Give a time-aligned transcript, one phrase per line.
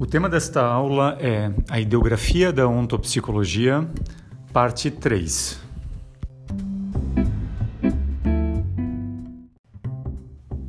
[0.00, 3.84] O tema desta aula é a ideografia da ontopsicologia,
[4.52, 5.60] parte 3.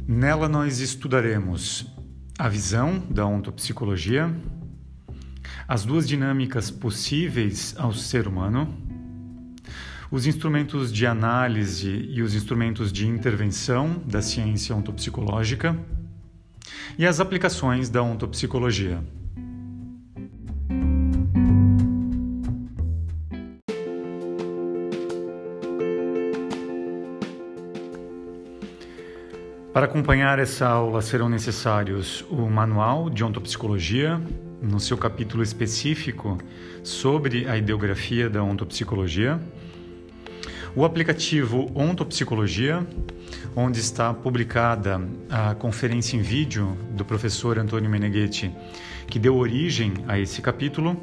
[0.07, 1.86] Nela nós estudaremos
[2.39, 4.36] a visão da ontopsicologia,
[5.68, 8.68] as duas dinâmicas possíveis ao ser humano,
[10.09, 15.77] os instrumentos de análise e os instrumentos de intervenção da ciência ontopsicológica
[16.98, 19.19] e as aplicações da ontopsicologia.
[29.80, 34.20] Para acompanhar essa aula serão necessários o Manual de Ontopsicologia,
[34.62, 36.38] no seu capítulo específico
[36.84, 39.40] sobre a ideografia da ontopsicologia,
[40.76, 42.86] o aplicativo Ontopsicologia,
[43.55, 48.54] onde está publicada a conferência em vídeo do professor Antônio Meneghetti,
[49.08, 51.02] que deu origem a esse capítulo,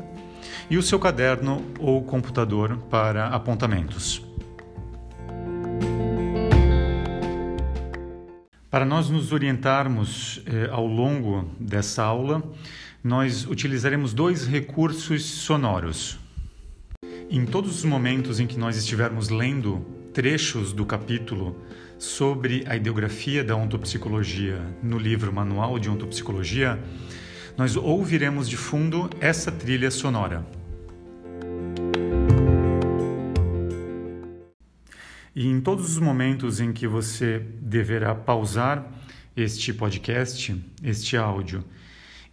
[0.69, 4.26] e o seu caderno ou computador para apontamentos.
[8.69, 12.43] Para nós nos orientarmos eh, ao longo dessa aula,
[13.03, 16.19] nós utilizaremos dois recursos sonoros.
[17.31, 21.57] Em todos os momentos em que nós estivermos lendo trechos do capítulo
[21.97, 26.77] sobre a ideografia da ontopsicologia no livro Manual de Ontopsicologia,
[27.57, 30.45] nós ouviremos de fundo essa trilha sonora.
[35.37, 38.91] E em todos os momentos em que você deverá pausar
[39.37, 41.63] este podcast, este áudio,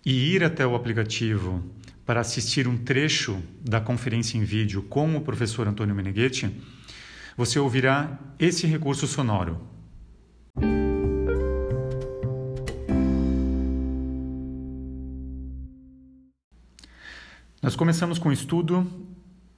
[0.05, 1.61] e ir até o aplicativo
[2.05, 6.49] para assistir um trecho da conferência em vídeo com o professor Antônio Meneghetti,
[7.35, 9.59] você ouvirá esse recurso sonoro.
[17.61, 18.89] Nós começamos com um estudo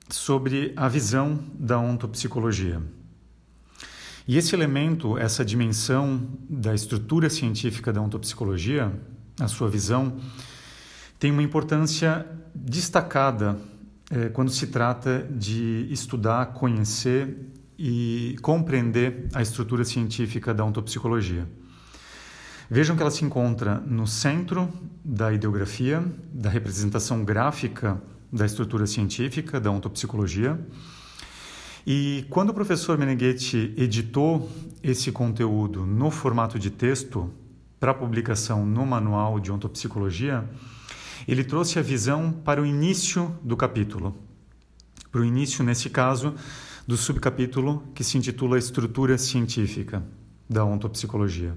[0.09, 2.81] sobre a visão da ontopsicologia.
[4.27, 8.91] E esse elemento, essa dimensão da estrutura científica da ontopsicologia,
[9.39, 10.17] a sua visão,
[11.19, 13.55] tem uma importância destacada
[14.09, 17.37] é, quando se trata de estudar, conhecer
[17.77, 21.47] e compreender a estrutura científica da ontopsicologia.
[22.67, 26.03] Vejam que ela se encontra no centro da ideografia,
[26.33, 28.01] da representação gráfica
[28.33, 30.59] da estrutura científica da ontopsicologia
[31.85, 34.49] e quando o professor Meneghetti editou
[34.81, 37.31] esse conteúdo no formato de texto
[37.79, 40.49] para publicação no Manual de Ontopsicologia,
[41.27, 44.15] ele trouxe a visão para o início do capítulo.
[45.11, 46.33] Para o início, nesse caso,
[46.87, 50.03] do subcapítulo que se intitula Estrutura Científica
[50.49, 51.55] da Ontopsicologia.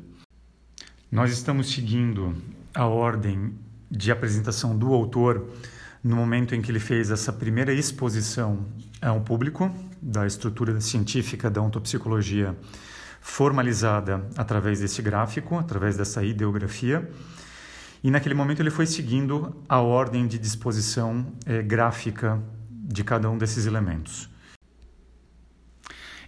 [1.10, 2.34] Nós estamos seguindo
[2.74, 3.54] a ordem
[3.90, 5.48] de apresentação do autor
[6.04, 8.66] no momento em que ele fez essa primeira exposição
[9.00, 12.56] ao público da estrutura científica da ontopsicologia
[13.20, 17.10] formalizada através desse gráfico, através dessa ideografia.
[18.02, 23.36] E naquele momento ele foi seguindo a ordem de disposição é, gráfica de cada um
[23.36, 24.30] desses elementos.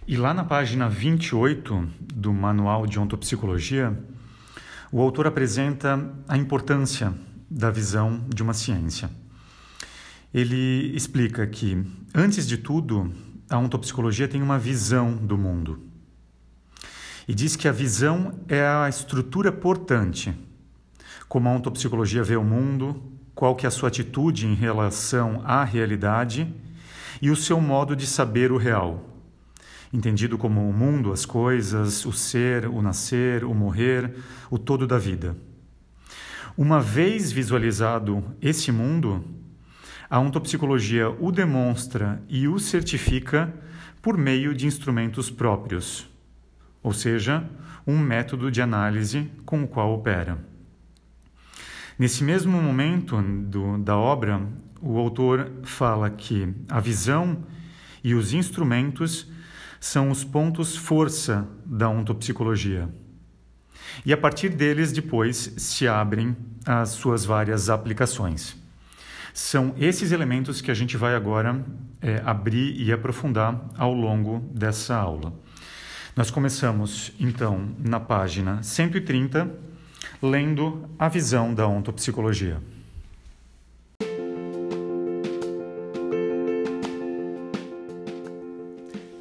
[0.07, 3.97] E lá na página 28 do Manual de Ontopsicologia,
[4.91, 7.13] o autor apresenta a importância
[7.49, 9.09] da visão de uma ciência.
[10.33, 13.11] Ele explica que, antes de tudo,
[13.51, 15.79] a ontopsicologia tem uma visão do mundo.
[17.27, 20.33] E diz que a visão é a estrutura portante.
[21.27, 23.03] Como a ontopsicologia vê o mundo,
[23.35, 26.51] qual que é a sua atitude em relação à realidade
[27.21, 29.05] e o seu modo de saber o real.
[29.93, 34.15] Entendido como o mundo, as coisas, o ser, o nascer, o morrer,
[34.49, 35.35] o todo da vida.
[36.57, 39.23] Uma vez visualizado esse mundo,
[40.11, 43.53] a ontopsicologia o demonstra e o certifica
[44.01, 46.05] por meio de instrumentos próprios,
[46.83, 47.49] ou seja,
[47.87, 50.37] um método de análise com o qual opera.
[51.97, 54.45] Nesse mesmo momento do, da obra,
[54.81, 57.45] o autor fala que a visão
[58.03, 59.31] e os instrumentos
[59.79, 62.89] são os pontos força da ontopsicologia.
[64.05, 66.35] E a partir deles, depois, se abrem
[66.65, 68.60] as suas várias aplicações.
[69.33, 71.63] São esses elementos que a gente vai agora
[72.01, 75.33] é, abrir e aprofundar ao longo dessa aula.
[76.15, 79.49] Nós começamos, então, na página 130,
[80.21, 82.57] lendo a visão da ontopsicologia.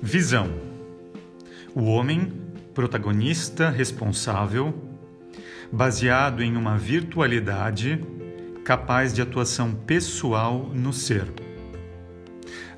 [0.03, 0.51] Visão:
[1.73, 2.33] o homem,
[2.75, 4.75] protagonista responsável,
[5.71, 8.05] baseado em uma virtualidade
[8.65, 11.27] capaz de atuação pessoal no ser.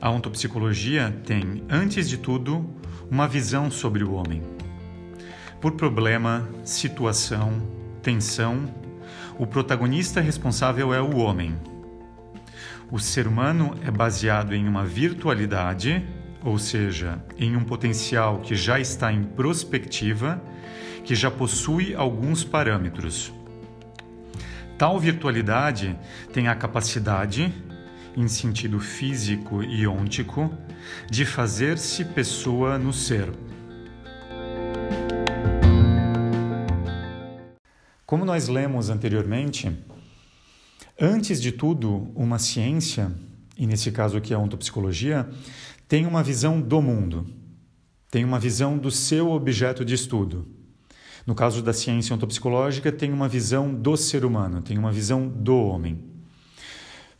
[0.00, 2.68] A ontopsicologia tem, antes de tudo,
[3.10, 4.42] uma visão sobre o homem.
[5.60, 7.62] Por problema, situação,
[8.02, 8.64] tensão,
[9.38, 11.54] o protagonista responsável é o homem.
[12.90, 16.04] O ser humano é baseado em uma virtualidade,
[16.44, 20.42] ou seja, em um potencial que já está em prospectiva,
[21.04, 23.32] que já possui alguns parâmetros.
[24.82, 25.96] Tal virtualidade
[26.32, 27.54] tem a capacidade,
[28.16, 30.52] em sentido físico e ôntico,
[31.08, 33.30] de fazer-se pessoa no ser.
[38.04, 39.70] Como nós lemos anteriormente,
[41.00, 43.12] antes de tudo, uma ciência,
[43.56, 45.30] e nesse caso aqui a ontopsicologia,
[45.86, 47.24] tem uma visão do mundo,
[48.10, 50.60] tem uma visão do seu objeto de estudo.
[51.26, 55.56] No caso da ciência ontopsicológica, tem uma visão do ser humano, tem uma visão do
[55.56, 55.98] homem.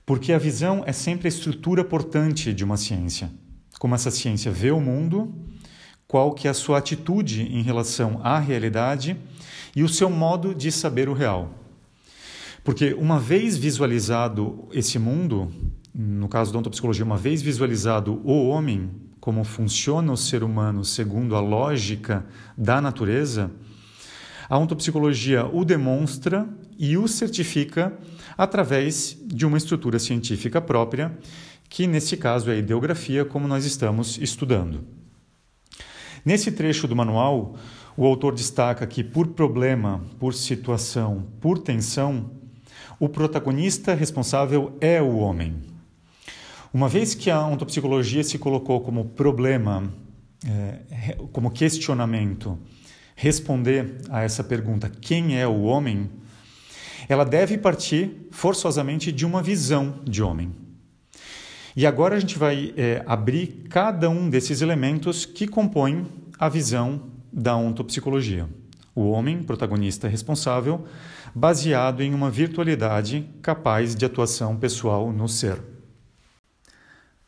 [0.04, 3.31] Porque a visão é sempre a estrutura portante de uma ciência.
[3.78, 5.32] Como essa ciência vê o mundo,
[6.08, 9.16] qual que é a sua atitude em relação à realidade
[9.75, 11.54] e o seu modo de saber o real.
[12.64, 15.50] Porque uma vez visualizado esse mundo,
[15.94, 18.90] no caso da ontopsicologia, uma vez visualizado o homem,
[19.20, 22.26] como funciona o ser humano segundo a lógica
[22.58, 23.50] da natureza,
[24.52, 26.46] a ontopsicologia o demonstra
[26.78, 27.99] e o certifica
[28.37, 31.16] através de uma estrutura científica própria,
[31.70, 34.84] que nesse caso é a ideografia, como nós estamos estudando.
[36.22, 37.56] Nesse trecho do manual,
[37.96, 42.31] o autor destaca que, por problema, por situação, por tensão,
[43.00, 45.62] o protagonista responsável é o homem.
[46.75, 49.90] Uma vez que a ontopsicologia se colocou como problema,
[50.44, 52.58] é, como questionamento,
[53.14, 56.11] responder a essa pergunta: quem é o homem?
[57.09, 60.53] Ela deve partir forçosamente de uma visão de homem.
[61.75, 66.06] E agora a gente vai é, abrir cada um desses elementos que compõem
[66.38, 68.49] a visão da ontopsicologia.
[68.94, 70.87] O homem, protagonista responsável,
[71.35, 75.59] baseado em uma virtualidade capaz de atuação pessoal no ser.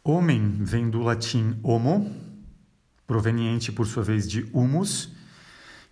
[0.03, 2.15] Homem vem do latim homo,
[3.07, 5.14] proveniente por sua vez de humus,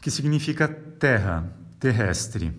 [0.03, 2.53] que significa terra, terrestre.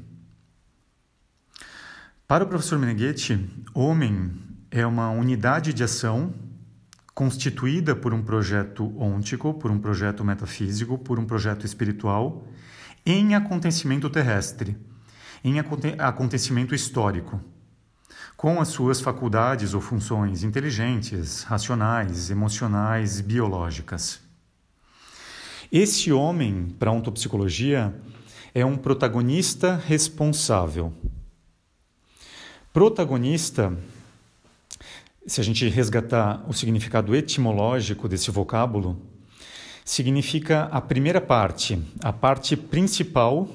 [2.25, 3.37] Para o professor Meneghetti,
[3.73, 4.31] homem
[4.71, 6.33] é uma unidade de ação
[7.13, 12.47] constituída por um projeto ôntico, por um projeto metafísico, por um projeto espiritual,
[13.05, 14.77] em acontecimento terrestre,
[15.43, 15.55] em
[15.99, 17.41] acontecimento histórico,
[18.37, 24.22] com as suas faculdades ou funções inteligentes, racionais, emocionais, biológicas.
[25.73, 27.91] Esse homem, para a ontopsicologia,
[28.53, 30.93] é um protagonista responsável.
[32.71, 33.75] Protagonista
[35.25, 39.01] se a gente resgatar o significado etimológico desse vocábulo,
[39.85, 43.47] significa a primeira parte, a parte principal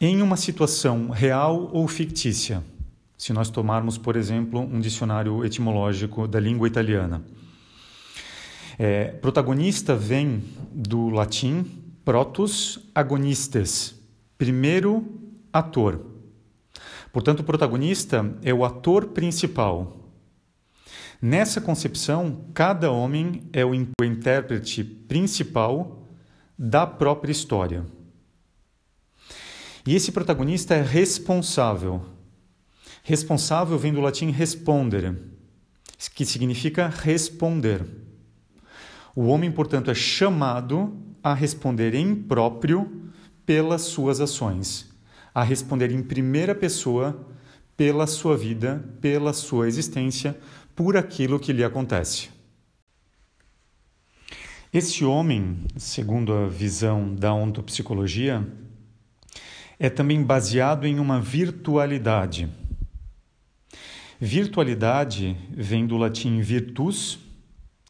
[0.00, 2.62] em uma situação real ou fictícia.
[3.18, 7.24] Se nós tomarmos, por exemplo, um dicionário etimológico da língua italiana.
[8.78, 10.42] É, protagonista vem
[10.72, 11.64] do latim
[12.04, 13.94] protus agonistes,
[14.36, 15.04] primeiro
[15.52, 16.04] ator.
[17.12, 20.06] Portanto, o protagonista é o ator principal,
[21.20, 26.06] Nessa concepção, cada homem é o intérprete principal
[26.58, 27.86] da própria história.
[29.86, 32.04] E esse protagonista é responsável.
[33.02, 35.16] Responsável vem do latim respondere,
[36.14, 37.84] que significa responder.
[39.16, 43.10] O homem, portanto, é chamado a responder em próprio
[43.46, 44.94] pelas suas ações,
[45.34, 47.26] a responder em primeira pessoa
[47.74, 50.38] pela sua vida, pela sua existência,
[50.74, 52.28] por aquilo que lhe acontece.
[54.70, 58.46] Esse homem, segundo a visão da ontopsicologia,
[59.78, 62.50] é também baseado em uma virtualidade.
[64.20, 67.25] Virtualidade vem do latim virtus,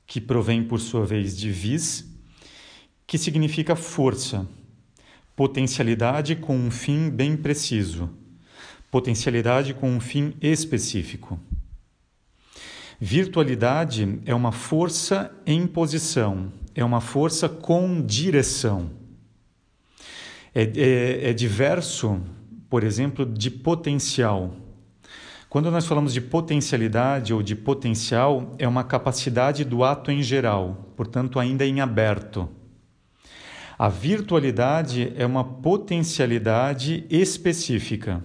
[0.07, 2.07] que provém por sua vez de vis,
[3.07, 4.47] que significa força,
[5.35, 8.11] potencialidade com um fim bem preciso,
[8.91, 11.39] potencialidade com um fim específico.
[12.99, 18.91] Virtualidade é uma força em posição, é uma força com direção.
[20.55, 22.19] É, é, é diverso,
[22.71, 24.57] por exemplo, de potencial.
[25.57, 30.93] Quando nós falamos de potencialidade ou de potencial, é uma capacidade do ato em geral,
[30.95, 32.47] portanto, ainda em aberto.
[33.79, 38.23] A virtualidade é uma potencialidade específica,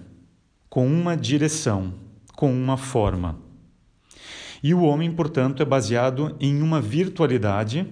[0.68, 1.94] com uma direção
[2.36, 3.38] com uma forma.
[4.62, 7.90] E o homem, portanto, é baseado em uma virtualidade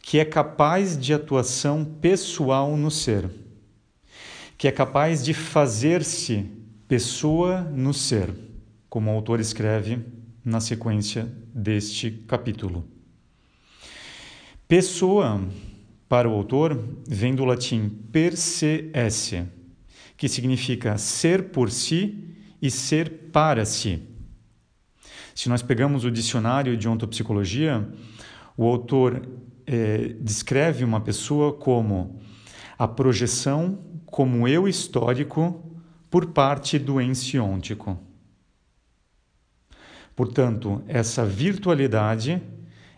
[0.00, 3.28] que é capaz de atuação pessoal no ser,
[4.56, 8.32] que é capaz de fazer-se pessoa no ser,
[8.88, 9.98] como o autor escreve
[10.44, 12.84] na sequência deste capítulo.
[14.68, 15.40] Pessoa,
[16.08, 18.90] para o autor, vem do latim per se
[20.16, 24.02] que significa ser por si e ser para si.
[25.34, 27.86] Se nós pegamos o dicionário de ontopsicologia,
[28.56, 29.28] o autor
[29.66, 32.20] é, descreve uma pessoa como
[32.78, 35.65] a projeção como eu histórico
[36.16, 37.98] por parte do ensiôntico.
[40.14, 42.42] Portanto, essa virtualidade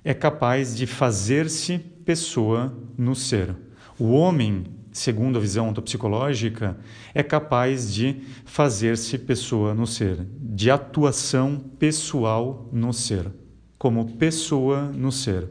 [0.05, 3.57] é capaz de fazer-se pessoa no ser.
[3.99, 6.79] O homem, segundo a visão ontopsicológica,
[7.13, 13.29] é capaz de fazer-se pessoa no ser, de atuação pessoal no ser,
[13.77, 15.51] como pessoa no ser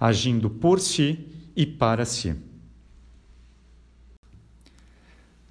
[0.00, 2.49] agindo por si e para si.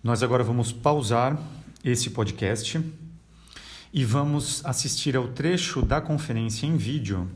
[0.10, 1.40] Nós agora vamos pausar
[1.86, 2.84] esse podcast
[3.94, 7.30] e vamos assistir ao trecho da conferência em vídeo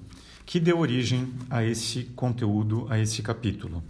[0.43, 3.83] que deu origem a esse conteúdo, a esse capítulo.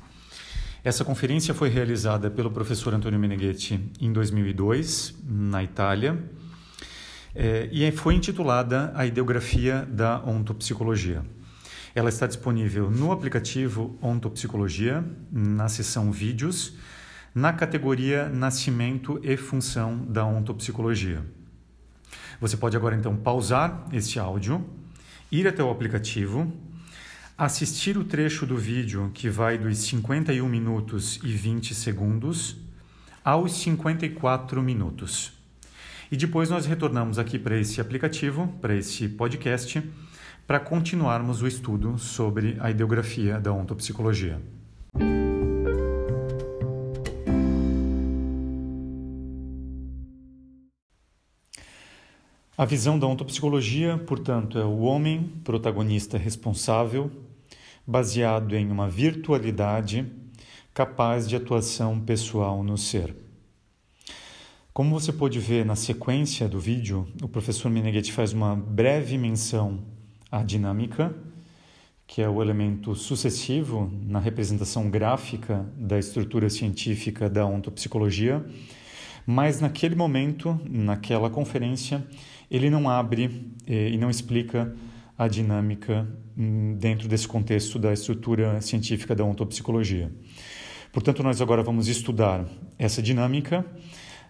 [0.84, 6.22] Essa conferência foi realizada pelo professor Antônio Meneghetti em 2002, na Itália,
[7.34, 11.24] eh, e foi intitulada A Ideografia da Ontopsicologia.
[11.96, 16.74] Ela está disponível no aplicativo Ontopsicologia, na seção Vídeos,
[17.34, 21.26] na categoria Nascimento e Função da Ontopsicologia.
[22.40, 24.64] Você pode agora então pausar este áudio,
[25.32, 26.52] ir até o aplicativo,
[27.38, 32.58] assistir o trecho do vídeo que vai dos 51 minutos e 20 segundos
[33.24, 35.34] aos 54 minutos.
[36.12, 39.82] E depois nós retornamos aqui para esse aplicativo, para esse podcast
[40.46, 44.42] para continuarmos o estudo sobre a ideografia da ontopsicologia.
[52.64, 57.12] A visão da ontopsicologia, portanto, é o homem protagonista responsável,
[57.86, 60.10] baseado em uma virtualidade
[60.74, 63.14] capaz de atuação pessoal no ser.
[64.74, 69.80] Como você pode ver na sequência do vídeo, o professor Meneghetti faz uma breve menção
[70.32, 71.14] a dinâmica,
[72.08, 78.42] que é o elemento sucessivo na representação gráfica da estrutura científica da ontopsicologia,
[79.26, 82.08] mas naquele momento, naquela conferência,
[82.50, 84.74] ele não abre eh, e não explica
[85.18, 86.08] a dinâmica
[86.38, 90.12] hum, dentro desse contexto da estrutura científica da ontopsicologia.
[90.92, 92.46] Portanto, nós agora vamos estudar
[92.78, 93.66] essa dinâmica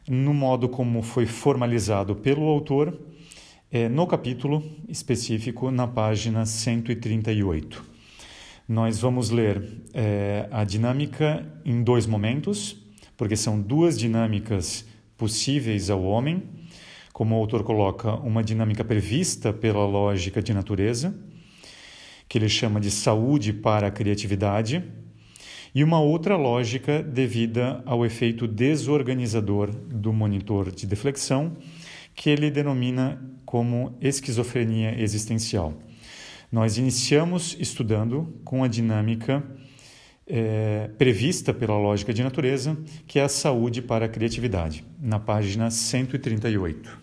[0.07, 2.97] no modo como foi formalizado pelo autor
[3.71, 7.83] é, no capítulo específico, na página 138.
[8.67, 12.77] Nós vamos ler é, a dinâmica em dois momentos,
[13.17, 14.85] porque são duas dinâmicas
[15.17, 16.43] possíveis ao homem,
[17.13, 21.15] como o autor coloca, uma dinâmica prevista pela lógica de natureza,
[22.27, 24.83] que ele chama de saúde para a criatividade,
[25.75, 31.55] e uma outra lógica devida ao efeito desorganizador do monitor de deflexão,
[32.15, 35.73] que ele denomina como esquizofrenia existencial.
[36.51, 39.43] Nós iniciamos estudando com a dinâmica
[40.27, 42.77] é, prevista pela lógica de natureza,
[43.07, 47.02] que é a saúde para a criatividade, na página 138.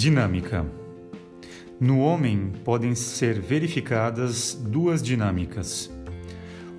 [0.00, 0.64] Dinâmica.
[1.78, 5.90] No homem podem ser verificadas duas dinâmicas: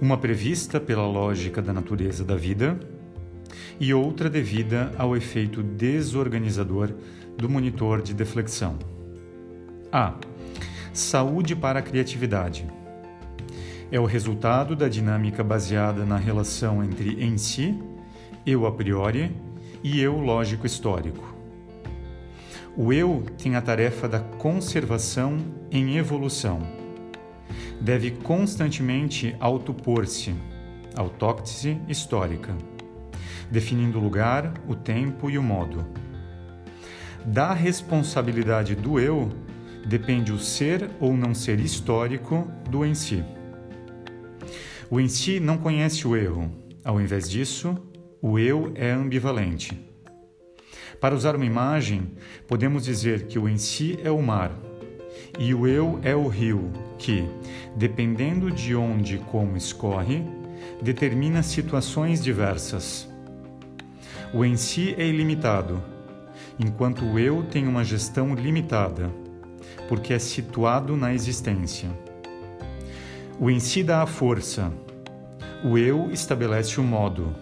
[0.02, 2.80] uma prevista pela lógica da natureza da vida
[3.80, 6.96] e outra devida ao efeito desorganizador
[7.38, 8.80] do monitor de deflexão.
[9.92, 10.16] A.
[10.92, 12.66] Saúde para a criatividade.
[13.92, 17.80] É o resultado da dinâmica baseada na relação entre em si,
[18.48, 19.32] eu a priori
[19.84, 21.41] e eu lógico histórico.
[22.78, 25.38] O eu tem a tarefa da conservação
[25.70, 26.62] em evolução.
[27.80, 30.34] Deve constantemente autopor-se,
[30.96, 32.56] autóctese histórica
[33.52, 35.86] definindo o lugar, o tempo e o modo.
[37.26, 39.30] Da responsabilidade do eu
[39.86, 43.24] depende o ser ou não ser histórico do em si.
[44.90, 46.50] O em si não conhece o erro,
[46.84, 47.76] ao invés disso,
[48.22, 49.91] o eu é ambivalente.
[51.02, 52.12] Para usar uma imagem,
[52.48, 54.52] podemos dizer que o em si é o mar
[55.40, 57.28] e o eu é o rio, que,
[57.76, 60.24] dependendo de onde e como escorre,
[60.80, 63.10] determina situações diversas.
[64.32, 65.82] O em si é ilimitado,
[66.60, 69.10] enquanto o eu tem uma gestão limitada,
[69.90, 71.90] porque é situado na existência.
[73.40, 74.72] O em si dá a força,
[75.64, 77.36] o eu estabelece o modo.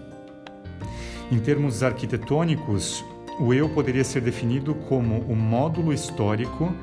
[1.29, 3.03] Em termos arquitetônicos,
[3.39, 6.73] o eu poderia ser definido como o módulo histórico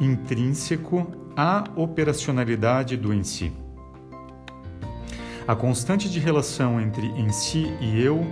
[0.00, 1.06] intrínseco
[1.36, 3.52] à operacionalidade do em si.
[5.46, 8.24] A constante de relação entre em si e eu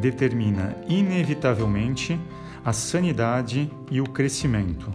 [0.00, 2.18] determina inevitavelmente
[2.64, 4.90] a sanidade e o crescimento,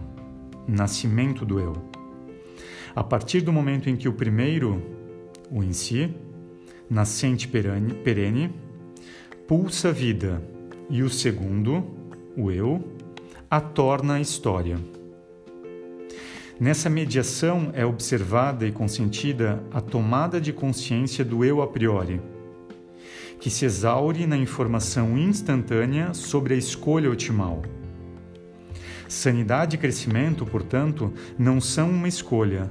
[0.66, 1.72] nascimento do eu.
[2.94, 4.82] A partir do momento em que o primeiro,
[5.50, 6.14] o em si,
[6.90, 8.54] nascente perene, perene
[9.48, 10.42] pulsa vida
[10.90, 11.84] e o segundo,
[12.36, 12.82] o eu,
[13.48, 14.78] a torna história.
[16.58, 22.20] Nessa mediação é observada e consentida a tomada de consciência do eu a priori,
[23.40, 27.62] que se exaure na informação instantânea sobre a escolha otimal.
[29.08, 32.70] Sanidade e crescimento, portanto, não são uma escolha,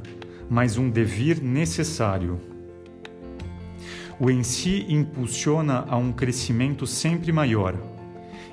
[0.49, 2.39] mas um devir necessário.
[4.19, 7.75] O em si impulsiona a um crescimento sempre maior,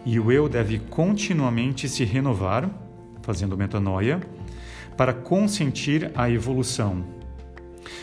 [0.04, 2.69] e o eu deve continuamente se renovar,
[3.23, 4.21] fazendo metanoia
[4.97, 7.04] para consentir a evolução,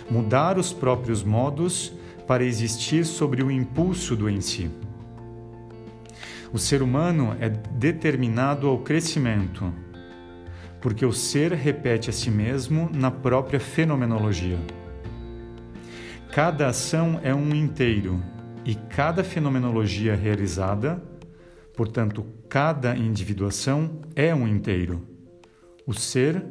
[0.10, 1.94] mudar os próprios modos
[2.26, 4.70] para existir sobre o impulso do em si.
[6.52, 9.72] O ser humano é determinado ao crescimento,
[10.82, 14.60] porque o ser repete a si mesmo na própria fenomenologia.
[16.32, 18.22] Cada ação é um inteiro
[18.64, 21.02] e cada fenomenologia realizada,
[21.78, 25.08] portanto, cada individuação é um inteiro.
[25.86, 26.44] O ser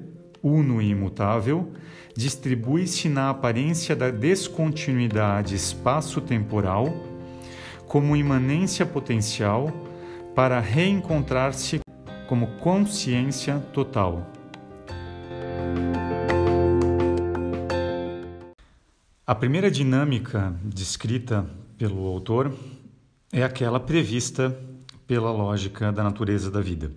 [0.43, 1.73] uno e imutável,
[2.17, 6.87] distribui-se na aparência da descontinuidade espaço-temporal
[7.89, 9.73] como imanência potencial
[10.37, 11.81] para reencontrar-se
[12.29, 14.31] como consciência total.
[19.27, 21.45] A primeira dinâmica descrita
[21.77, 22.55] pelo autor
[23.33, 24.57] é aquela prevista
[25.07, 26.91] pela lógica da natureza da vida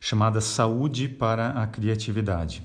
[0.00, 2.62] chamada Saúde para a Criatividade.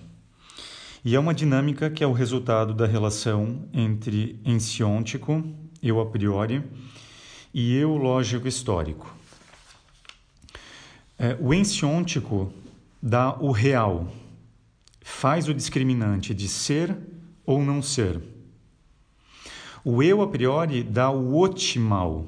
[1.04, 5.44] E é uma dinâmica que é o resultado da relação entre ensiôntico,
[5.82, 6.64] eu a priori,
[7.54, 9.14] e eu lógico histórico.
[11.20, 12.52] É, o ensiôntico
[13.02, 14.08] dá o real,
[15.02, 16.96] faz o discriminante de ser
[17.46, 18.22] ou não ser.
[19.84, 22.26] O eu a priori dá o otimal,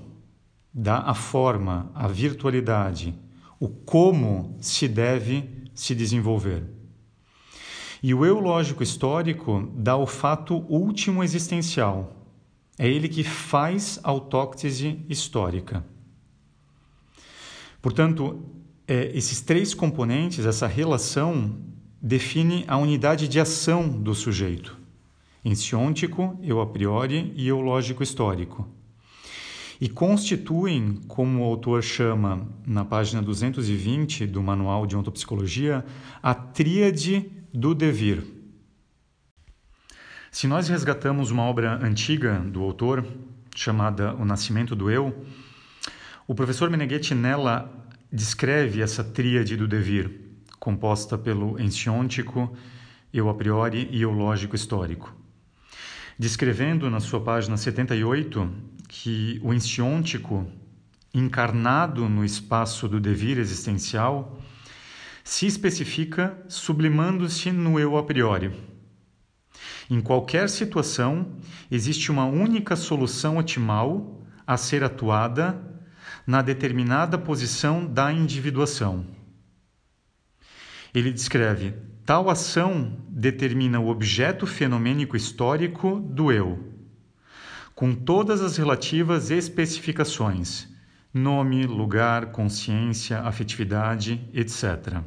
[0.78, 3.16] dá a forma, a virtualidade,
[3.58, 6.66] o como se deve se desenvolver.
[8.04, 12.28] E o eu lógico histórico dá o fato último existencial.
[12.78, 14.12] É ele que faz a
[15.08, 15.84] histórica.
[17.82, 18.44] Portanto,
[18.86, 21.58] é, esses três componentes, essa relação,
[22.02, 24.78] define a unidade de ação do sujeito:
[25.44, 28.68] ensiôntico, eu a priori e eu lógico histórico
[29.80, 35.86] e constituem, como o autor chama na página 220 do Manual de Ontopsicologia,
[36.22, 38.24] a tríade do devir.
[40.32, 43.06] Se nós resgatamos uma obra antiga do autor,
[43.56, 45.26] chamada O Nascimento do Eu,
[46.28, 47.72] o professor Meneghetti nela
[48.12, 50.12] descreve essa tríade do devir,
[50.60, 52.56] composta pelo ensiôntico,
[53.14, 55.16] eu a priori e eu lógico histórico.
[56.18, 58.50] Descrevendo na sua página 78
[59.02, 60.48] que o ensiôntico,
[61.14, 64.40] encarnado no espaço do devir existencial,
[65.24, 68.54] se especifica sublimando-se no eu a priori.
[69.90, 71.36] Em qualquer situação,
[71.70, 75.62] existe uma única solução otimal a ser atuada
[76.26, 79.06] na determinada posição da individuação.
[80.94, 81.74] Ele descreve:
[82.06, 86.75] tal ação determina o objeto fenomênico histórico do eu
[87.76, 90.68] com todas as relativas especificações:
[91.14, 95.04] nome, lugar, consciência, afetividade, etc.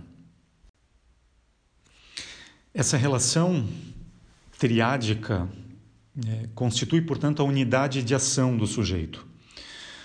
[2.75, 3.67] Essa relação
[4.59, 5.49] triádica
[6.27, 9.27] é, constitui, portanto, a unidade de ação do sujeito.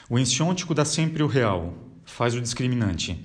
[0.09, 1.73] O ensiôntico dá sempre o real,
[2.05, 3.23] faz o discriminante,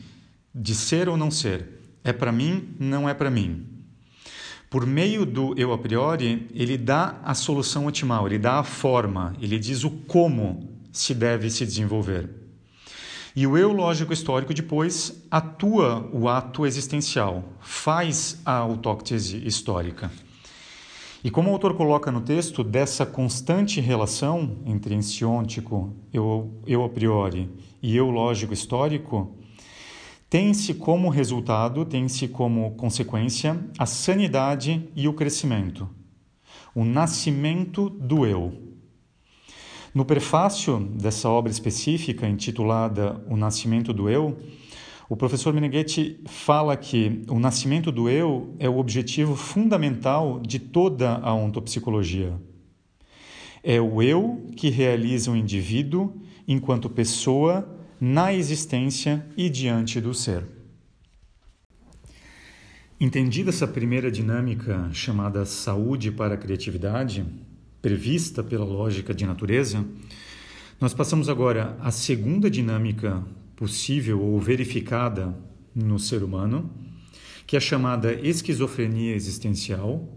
[0.54, 1.66] de ser ou não ser.
[2.02, 3.66] É para mim, não é para mim.
[4.70, 9.34] Por meio do eu a priori, ele dá a solução otimal, ele dá a forma,
[9.40, 12.28] ele diz o como se deve se desenvolver.
[13.34, 20.10] E o eu lógico histórico depois atua o ato existencial, faz a autóctese histórica.
[21.24, 26.88] E como o autor coloca no texto, dessa constante relação entre ensiôntico, eu, eu a
[26.90, 27.48] priori,
[27.82, 29.37] e eu lógico histórico,
[30.30, 35.88] tem-se como resultado, tem-se como consequência a sanidade e o crescimento,
[36.74, 38.68] o nascimento do eu.
[39.94, 44.38] No prefácio dessa obra específica, intitulada O Nascimento do Eu,
[45.08, 51.16] o professor Meneghetti fala que o nascimento do eu é o objetivo fundamental de toda
[51.16, 52.38] a ontopsicologia.
[53.62, 56.14] É o eu que realiza o indivíduo
[56.46, 60.44] enquanto pessoa na existência e diante do ser.
[63.00, 67.24] Entendida essa primeira dinâmica chamada saúde para a criatividade,
[67.80, 69.84] prevista pela lógica de natureza,
[70.80, 75.36] nós passamos agora à segunda dinâmica possível ou verificada
[75.74, 76.70] no ser humano,
[77.46, 80.08] que é chamada esquizofrenia existencial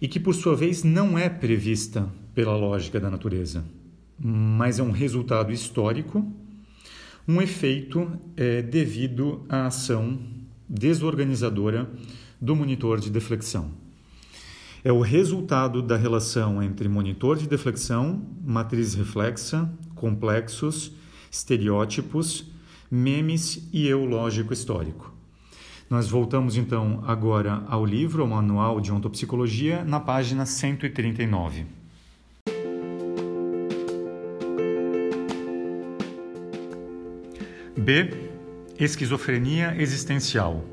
[0.00, 3.64] e que, por sua vez, não é prevista pela lógica da natureza,
[4.18, 6.26] mas é um resultado histórico,
[7.26, 10.18] um efeito é, devido à ação
[10.68, 11.90] desorganizadora
[12.40, 13.70] do monitor de deflexão.
[14.82, 20.92] É o resultado da relação entre monitor de deflexão, matriz reflexa, complexos
[21.30, 22.44] estereótipos,
[22.90, 25.12] memes e eu lógico histórico.
[25.88, 31.83] Nós voltamos então agora ao livro, ao Manual de Ontopsicologia, na página 139.
[37.84, 38.08] B.
[38.80, 40.64] Esquizofrenia existencial.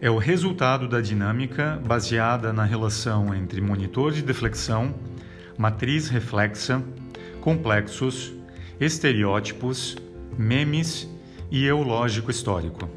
[0.00, 4.92] É o resultado da dinâmica baseada na relação entre monitor de deflexão,
[5.56, 6.82] matriz reflexa,
[7.40, 8.32] complexos,
[8.80, 9.96] estereótipos,
[10.36, 11.08] memes
[11.48, 12.90] e eu lógico histórico.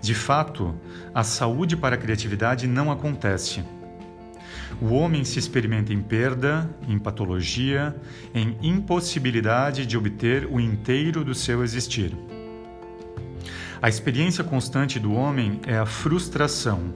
[0.00, 0.74] De fato,
[1.14, 3.62] a saúde para a criatividade não acontece.
[4.80, 7.96] O homem se experimenta em perda, em patologia,
[8.34, 12.12] em impossibilidade de obter o inteiro do seu existir.
[13.80, 16.94] A experiência constante do homem é a frustração.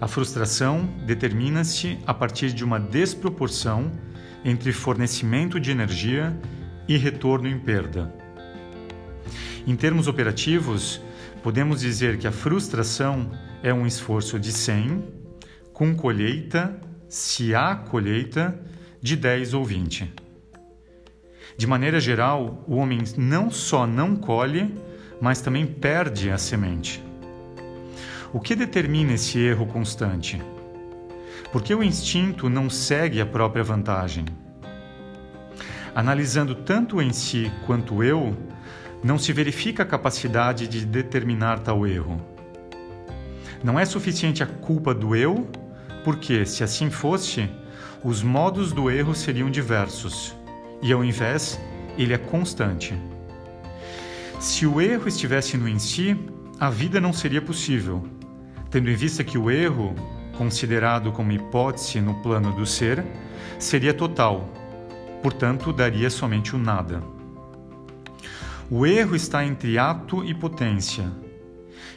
[0.00, 3.92] A frustração determina-se a partir de uma desproporção
[4.44, 6.36] entre fornecimento de energia
[6.88, 8.12] e retorno em perda.
[9.66, 11.00] Em termos operativos,
[11.42, 13.30] podemos dizer que a frustração
[13.62, 15.13] é um esforço de 100
[15.74, 18.56] com colheita, se há colheita,
[19.02, 20.10] de 10 ou 20.
[21.58, 24.72] De maneira geral, o homem não só não colhe,
[25.20, 27.02] mas também perde a semente.
[28.32, 30.40] O que determina esse erro constante?
[31.50, 34.24] Porque o instinto não segue a própria vantagem.
[35.92, 38.36] Analisando tanto em si quanto eu,
[39.02, 42.20] não se verifica a capacidade de determinar tal erro.
[43.62, 45.48] Não é suficiente a culpa do eu,
[46.04, 47.48] porque, se assim fosse,
[48.04, 50.36] os modos do erro seriam diversos,
[50.82, 51.58] e ao invés,
[51.96, 52.94] ele é constante.
[54.38, 56.16] Se o erro estivesse no em si,
[56.60, 58.06] a vida não seria possível,
[58.70, 59.94] tendo em vista que o erro
[60.36, 63.04] considerado como hipótese no plano do ser,
[63.58, 64.48] seria total,
[65.22, 67.02] portanto, daria somente o nada.
[68.70, 71.10] O erro está entre ato e potência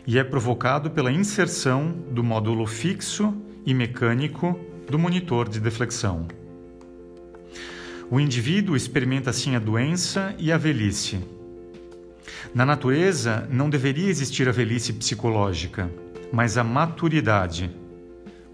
[0.06, 3.34] e é provocado pela inserção do módulo fixo
[3.68, 6.28] e mecânico do monitor de deflexão.
[8.10, 11.20] O indivíduo experimenta assim a doença e a velhice.
[12.56, 15.92] Na natureza, não deveria existir a velhice psicológica,
[16.34, 17.70] mas a maturidade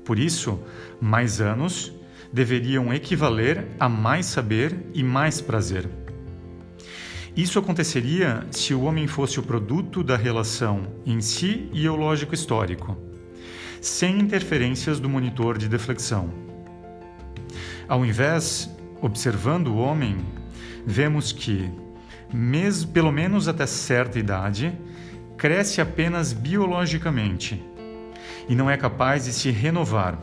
[0.03, 0.59] por isso,
[0.99, 1.93] mais anos
[2.31, 5.87] deveriam equivaler a mais saber e mais prazer.
[7.35, 12.33] Isso aconteceria se o homem fosse o produto da relação em si e o lógico
[12.33, 12.97] histórico,
[13.83, 16.29] sem interferências do monitor de deflexão.
[17.85, 20.15] Ao invés, observando o homem,
[20.85, 21.69] vemos que,
[22.33, 24.71] mesmo, pelo menos até certa idade,
[25.35, 27.61] cresce apenas biologicamente
[28.47, 30.17] e não é capaz de se renovar.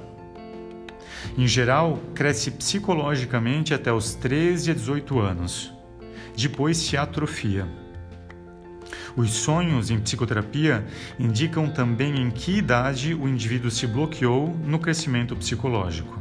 [1.36, 5.70] Em geral, cresce psicologicamente até os 13 a 18 anos.
[6.34, 7.68] Depois se atrofia.
[9.16, 10.86] Os sonhos em psicoterapia
[11.18, 16.18] indicam também em que idade o indivíduo se bloqueou no crescimento psicológico.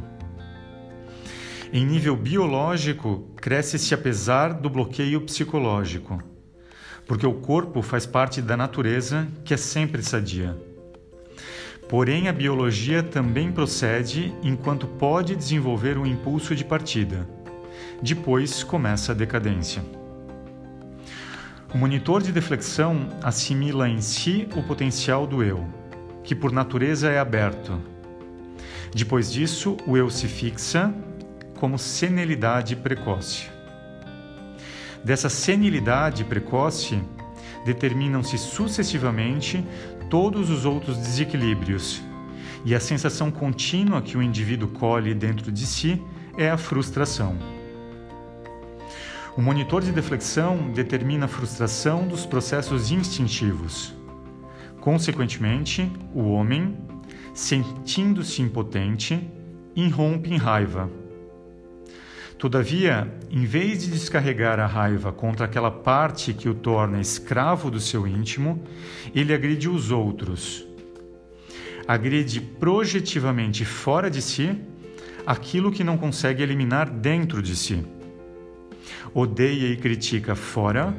[1.72, 6.20] Em nível biológico, cresce-se apesar do bloqueio psicológico,
[7.06, 10.56] porque o corpo faz parte da natureza que é sempre sadia.
[11.88, 17.28] Porém, a biologia também procede enquanto pode desenvolver um impulso de partida.
[18.02, 19.99] Depois começa a decadência.
[21.72, 25.64] O monitor de deflexão assimila em si o potencial do eu,
[26.24, 27.80] que por natureza é aberto.
[28.92, 30.92] Depois disso, o eu se fixa
[31.60, 33.48] como senilidade precoce.
[35.04, 37.00] Dessa senilidade precoce
[37.64, 39.64] determinam-se sucessivamente
[40.10, 42.02] todos os outros desequilíbrios,
[42.64, 46.02] e a sensação contínua que o indivíduo colhe dentro de si
[46.36, 47.59] é a frustração.
[49.36, 53.94] O monitor de deflexão determina a frustração dos processos instintivos.
[54.80, 56.76] Consequentemente, o homem,
[57.32, 59.30] sentindo-se impotente,
[59.76, 60.90] irrompe em raiva.
[62.36, 67.78] Todavia, em vez de descarregar a raiva contra aquela parte que o torna escravo do
[67.78, 68.64] seu íntimo,
[69.14, 70.66] ele agride os outros.
[71.86, 74.58] Agride projetivamente fora de si
[75.24, 77.84] aquilo que não consegue eliminar dentro de si.
[79.12, 80.96] Odeia e critica fora,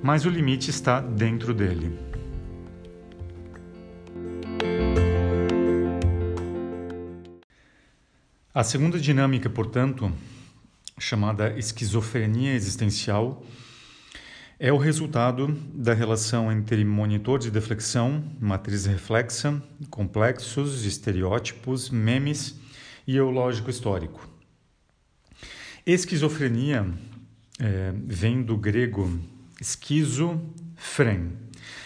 [0.00, 1.98] mas o limite está dentro dele.
[8.54, 10.12] A segunda dinâmica, portanto,
[11.00, 13.44] chamada esquizofrenia existencial,
[14.60, 22.54] é o resultado da relação entre monitor de deflexão, matriz reflexa, complexos, estereótipos, memes
[23.04, 24.28] e eulógico histórico.
[25.84, 26.86] Esquizofrenia
[27.58, 29.20] é, vem do grego
[29.60, 31.32] esquizo-fren.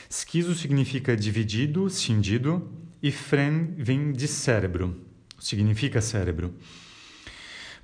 [0.08, 2.70] Esquizo significa dividido, cindido,
[3.02, 4.96] e fren vem de cérebro,
[5.38, 6.54] significa cérebro.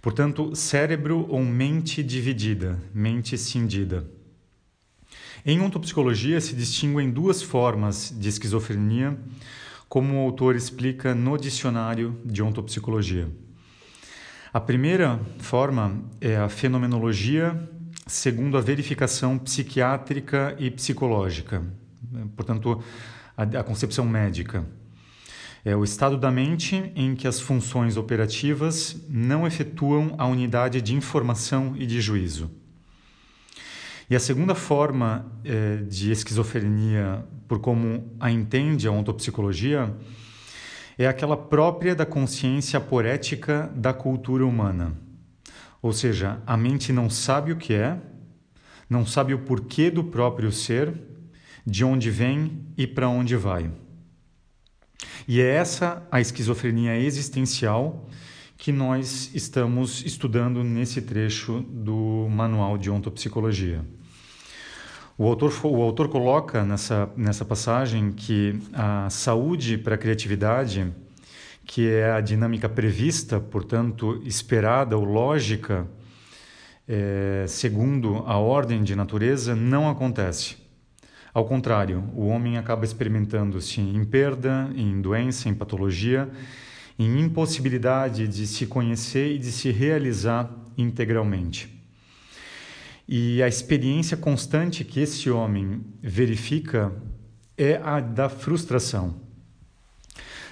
[0.01, 4.09] Portanto, cérebro ou mente dividida, mente cindida.
[5.45, 9.19] Em ontopsicologia se distinguem duas formas de esquizofrenia,
[9.89, 13.29] como o autor explica no dicionário de ontopsicologia.
[14.53, 17.69] A primeira forma é a fenomenologia
[18.09, 21.63] segundo a verificação psiquiátrica e psicológica,
[22.35, 22.83] portanto,
[23.37, 24.67] a, a concepção médica.
[25.65, 30.95] É o estado da mente em que as funções operativas não efetuam a unidade de
[30.95, 32.51] informação e de juízo.
[34.09, 39.95] E a segunda forma é, de esquizofrenia, por como a entende a ontopsicologia,
[40.97, 45.08] é aquela própria da consciência poética da cultura humana.
[45.81, 48.01] Ou seja, a mente não sabe o que é,
[48.89, 50.95] não sabe o porquê do próprio ser,
[51.65, 53.71] de onde vem e para onde vai.
[55.27, 58.09] E é essa a esquizofrenia existencial
[58.57, 63.85] que nós estamos estudando nesse trecho do Manual de Ontopsicologia.
[65.17, 70.93] O autor, o autor coloca nessa, nessa passagem que a saúde para a criatividade
[71.69, 75.87] que é a dinâmica prevista, portanto, esperada ou lógica,
[76.89, 80.57] é, segundo a ordem de natureza, não acontece.
[81.33, 86.31] Ao contrário, o homem acaba experimentando-se em perda, em doença, em patologia,
[86.99, 91.69] em impossibilidade de se conhecer e de se realizar integralmente.
[93.07, 96.91] E a experiência constante que esse homem verifica
[97.59, 99.28] é a da frustração.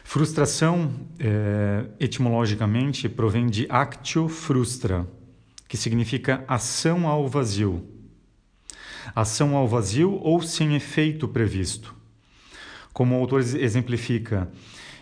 [0.09, 5.05] Frustração, é, etimologicamente, provém de actio frustra,
[5.67, 7.85] que significa ação ao vazio.
[9.17, 11.93] Ação ao vazio ou sem efeito previsto.
[12.93, 14.49] Como o autor exemplifica,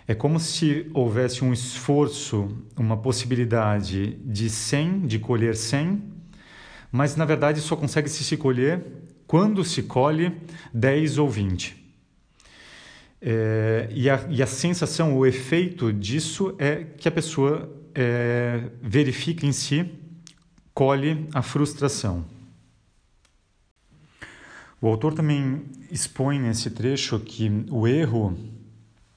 [0.09, 6.03] é como se houvesse um esforço, uma possibilidade de 100, de colher 100,
[6.91, 8.83] mas na verdade só consegue se colher
[9.27, 10.33] quando se colhe
[10.73, 11.84] 10 ou 20.
[13.21, 19.47] É, e, a, e, a, sensação, o efeito disso é que a pessoa é, verifica
[19.47, 19.91] em si,
[20.75, 22.25] colhe a frustração.
[24.81, 28.37] O autor também expõe nesse trecho que o erro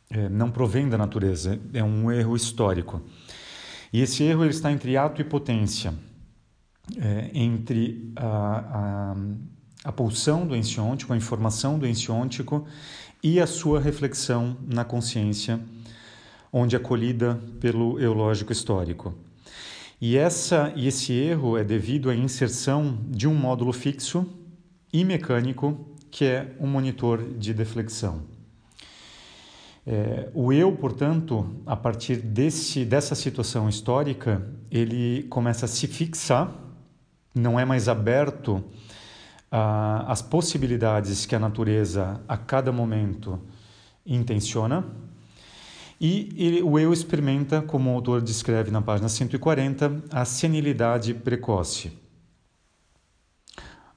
[0.10, 3.01] é, não provém da natureza, é um erro histórico.
[3.91, 5.93] E esse erro ele está entre ato e potência,
[6.97, 9.15] é, entre a, a,
[9.83, 12.65] a pulsão do ensiôntico, a informação do ensiôntico
[13.23, 15.60] e a sua reflexão na consciência,
[16.51, 19.13] onde acolhida pelo eulógico histórico.
[19.99, 24.25] E, essa, e esse erro é devido à inserção de um módulo fixo
[24.93, 28.21] e mecânico, que é um monitor de deflexão.
[29.86, 36.53] É, o eu, portanto, a partir desse, dessa situação histórica, ele começa a se fixar,
[37.34, 38.63] não é mais aberto
[39.49, 43.39] as possibilidades que a natureza a cada momento
[44.05, 44.86] intenciona
[45.99, 51.91] e ele, o eu experimenta, como o autor descreve na página 140, a senilidade precoce.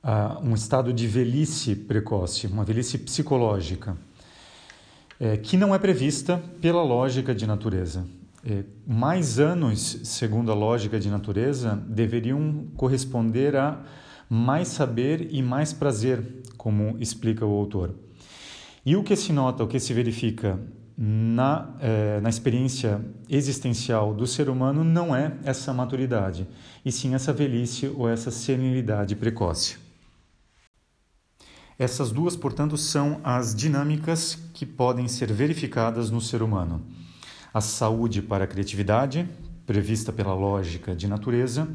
[0.02, 3.98] Uh, um estado de velhice precoce, uma velhice psicológica,
[5.18, 8.06] é, que não é prevista pela lógica de natureza.
[8.42, 13.78] é, mais anos, segundo a lógica de natureza, deveriam corresponder a
[14.32, 16.22] mais saber e mais prazer,
[16.56, 17.92] como explica o autor.
[18.86, 20.56] E o que se nota, o que se verifica
[20.96, 26.46] na, eh, na experiência existencial do ser humano não é essa maturidade,
[26.84, 29.78] e sim essa velhice ou essa senilidade precoce.
[31.76, 36.84] Essas duas, portanto, são as dinâmicas que podem ser verificadas no ser humano.
[37.52, 39.26] A saúde para a criatividade,
[39.66, 41.66] prevista pela lógica de natureza,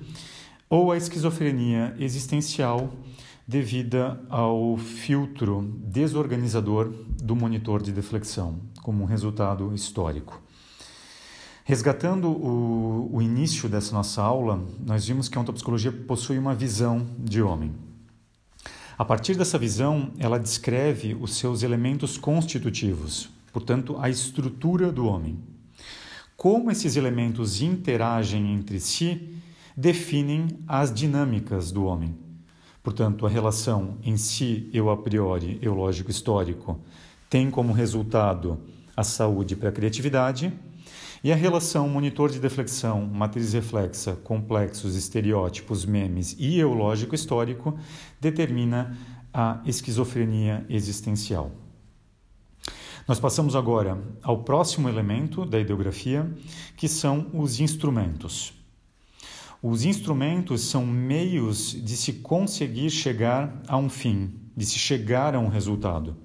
[0.69, 2.93] ou a esquizofrenia existencial,
[3.47, 10.41] devida ao filtro desorganizador do monitor de deflexão, como um resultado histórico.
[11.63, 17.05] Resgatando o, o início dessa nossa aula, nós vimos que a ontopsicologia possui uma visão
[17.17, 17.71] de homem.
[18.97, 25.37] A partir dessa visão, ela descreve os seus elementos constitutivos, portanto, a estrutura do homem.
[26.37, 29.35] Como esses elementos interagem entre si
[29.75, 32.15] definem as dinâmicas do homem.
[32.81, 36.79] Portanto, a relação em si, eu a priori, eu lógico histórico,
[37.29, 38.59] tem como resultado
[38.95, 40.53] a saúde para a criatividade,
[41.23, 47.75] e a relação monitor de deflexão, matriz reflexa, complexos, estereótipos, memes e eu lógico histórico
[48.21, 48.95] determina
[49.33, 51.51] a esquizofrenia existencial.
[53.07, 56.31] Nós passamos agora ao próximo elemento da ideografia,
[56.77, 58.53] que são os instrumentos.
[59.61, 65.39] Os instrumentos são meios de se conseguir chegar a um fim, de se chegar a
[65.39, 66.15] um resultado.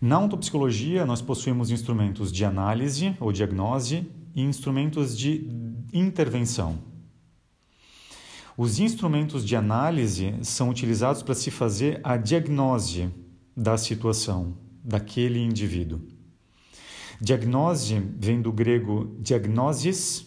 [0.00, 5.46] Na ontopsicologia, nós possuímos instrumentos de análise ou diagnose e instrumentos de
[5.92, 6.78] intervenção.
[8.56, 13.10] Os instrumentos de análise são utilizados para se fazer a diagnose
[13.56, 16.00] da situação daquele indivíduo.
[17.20, 20.26] Diagnose vem do grego diagnosis,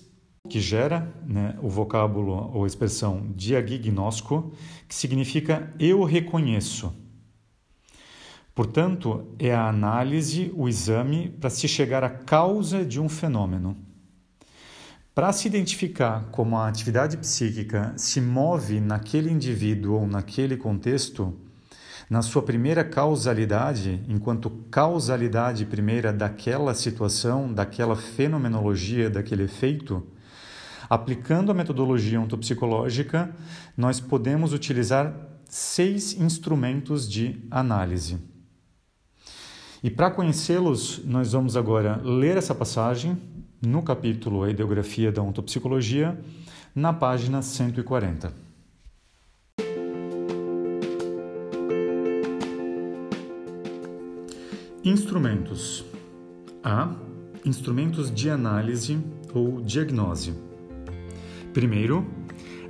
[0.49, 4.51] que gera né, o vocábulo ou expressão diagnóstico,
[4.89, 6.93] que significa eu reconheço.
[8.53, 13.77] Portanto, é a análise, o exame, para se chegar à causa de um fenômeno.
[15.15, 21.39] Para se identificar como a atividade psíquica se move naquele indivíduo ou naquele contexto,
[22.10, 30.06] na sua primeira causalidade, enquanto causalidade primeira daquela situação, daquela fenomenologia, daquele efeito,
[30.89, 33.34] Aplicando a metodologia ontopsicológica,
[33.76, 35.13] nós podemos utilizar
[35.46, 38.17] seis instrumentos de análise.
[39.84, 43.17] E para conhecê-los, nós vamos agora ler essa passagem
[43.62, 46.19] no capítulo A Ideografia da Ontopsicologia,
[46.74, 48.34] na página 140.
[54.84, 55.86] Instrumentos:
[56.63, 56.93] A.
[57.46, 58.98] Instrumentos de análise
[59.34, 60.34] ou diagnose.
[61.54, 62.04] Primeiro,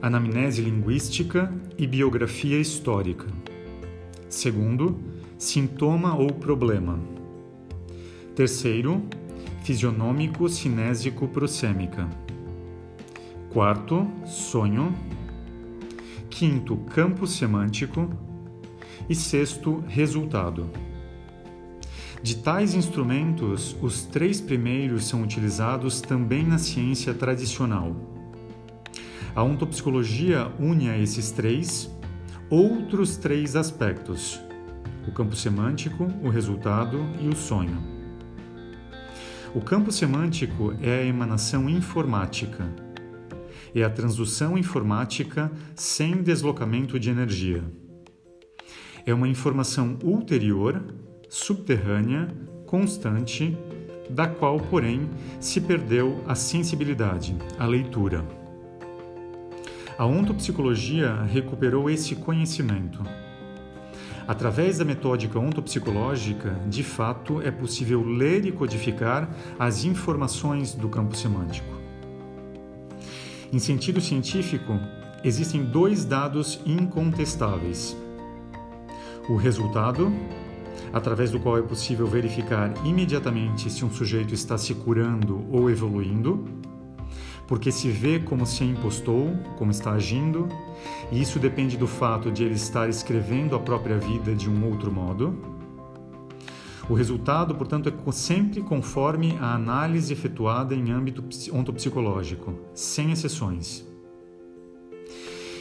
[0.01, 3.25] anamnese linguística e biografia histórica.
[4.27, 4.99] Segundo,
[5.37, 6.99] sintoma ou problema.
[8.35, 9.01] Terceiro,
[9.63, 12.09] fisionômico cinésico prosêmica.
[13.53, 14.93] Quarto, sonho.
[16.29, 18.09] Quinto, campo semântico.
[19.07, 20.69] E sexto, resultado.
[22.21, 28.12] De tais instrumentos, os três primeiros são utilizados também na ciência tradicional
[29.35, 31.89] a ontopsicologia une a esses três
[32.49, 34.39] outros três aspectos:
[35.07, 37.81] o campo semântico, o resultado e o sonho.
[39.55, 42.67] O campo semântico é a emanação informática.
[43.73, 47.63] É a transdução informática sem deslocamento de energia.
[49.05, 50.81] É uma informação ulterior,
[51.27, 52.27] subterrânea,
[52.67, 53.57] constante,
[54.09, 58.42] da qual, porém, se perdeu a sensibilidade, a leitura.
[60.03, 63.01] A ontopsicologia recuperou esse conhecimento.
[64.27, 71.15] Através da metódica ontopsicológica, de fato, é possível ler e codificar as informações do campo
[71.15, 71.73] semântico.
[73.49, 74.77] Em sentido científico,
[75.23, 77.95] existem dois dados incontestáveis:
[79.29, 80.11] o resultado,
[80.91, 86.61] através do qual é possível verificar imediatamente se um sujeito está se curando ou evoluindo,
[87.47, 90.47] porque se vê como se impostou, como está agindo,
[91.11, 94.91] e isso depende do fato de ele estar escrevendo a própria vida de um outro
[94.91, 95.37] modo.
[96.89, 101.23] O resultado, portanto, é sempre conforme a análise efetuada em âmbito
[101.53, 103.85] ontopsicológico, sem exceções.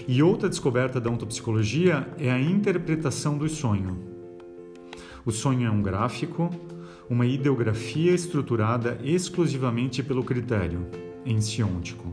[0.09, 3.97] E outra descoberta da ontopsicologia é a interpretação do sonho.
[5.25, 6.51] O sonho é um gráfico,
[7.09, 10.89] uma ideografia estruturada exclusivamente pelo critério,
[11.25, 12.13] ensiôntico.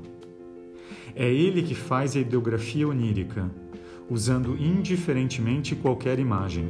[1.15, 3.49] É ele que faz a ideografia onírica,
[4.09, 6.69] usando indiferentemente qualquer imagem.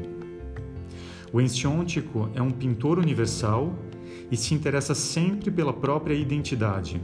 [1.31, 3.73] O ensiôntico é um pintor universal
[4.31, 7.01] e se interessa sempre pela própria identidade.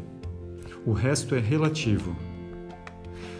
[0.86, 2.16] O resto é relativo.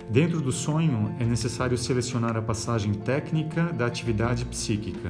[0.10, 5.10] Dentro do sonho, é necessário selecionar a passagem técnica da atividade psíquica.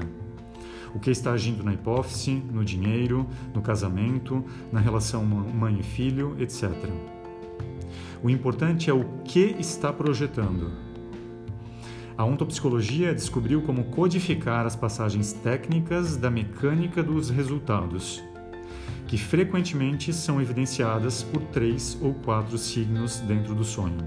[0.96, 6.38] O que está agindo na hipófise, no dinheiro, no casamento, na relação mãe e filho,
[6.40, 6.72] etc.
[8.24, 10.72] O importante é o que está projetando.
[12.18, 18.24] A ontopsicologia descobriu como codificar as passagens técnicas da mecânica dos resultados,
[19.06, 23.98] que frequentemente são evidenciadas por três ou quatro signos dentro do sonho.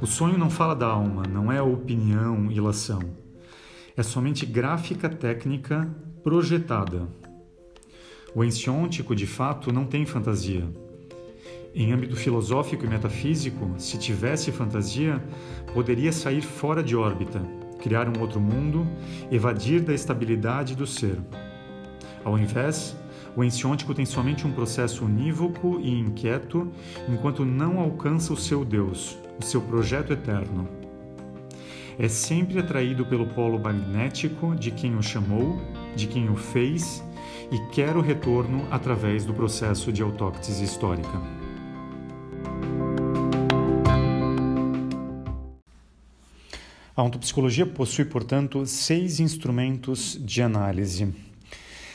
[0.00, 3.19] O sonho não fala da alma, não é opinião, ilação.
[4.00, 5.86] É somente gráfica técnica
[6.22, 7.06] projetada.
[8.34, 10.66] O ensiôntico, de fato, não tem fantasia.
[11.74, 15.22] Em âmbito filosófico e metafísico, se tivesse fantasia,
[15.74, 17.42] poderia sair fora de órbita,
[17.78, 18.88] criar um outro mundo,
[19.30, 21.18] evadir da estabilidade do ser.
[22.24, 22.96] Ao invés,
[23.36, 26.72] o ensiôntico tem somente um processo unívoco e inquieto
[27.06, 30.79] enquanto não alcança o seu Deus, o seu projeto eterno.
[32.02, 35.60] É sempre atraído pelo polo magnético de quem o chamou,
[35.94, 37.04] de quem o fez
[37.52, 41.20] e quer o retorno através do processo de autóctise histórica.
[46.96, 51.14] A ontopsicologia possui, portanto, seis instrumentos de análise.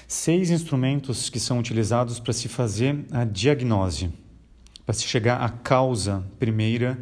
[0.07, 4.11] Seis instrumentos que são utilizados para se fazer a diagnose,
[4.85, 6.95] para se chegar à causa primeira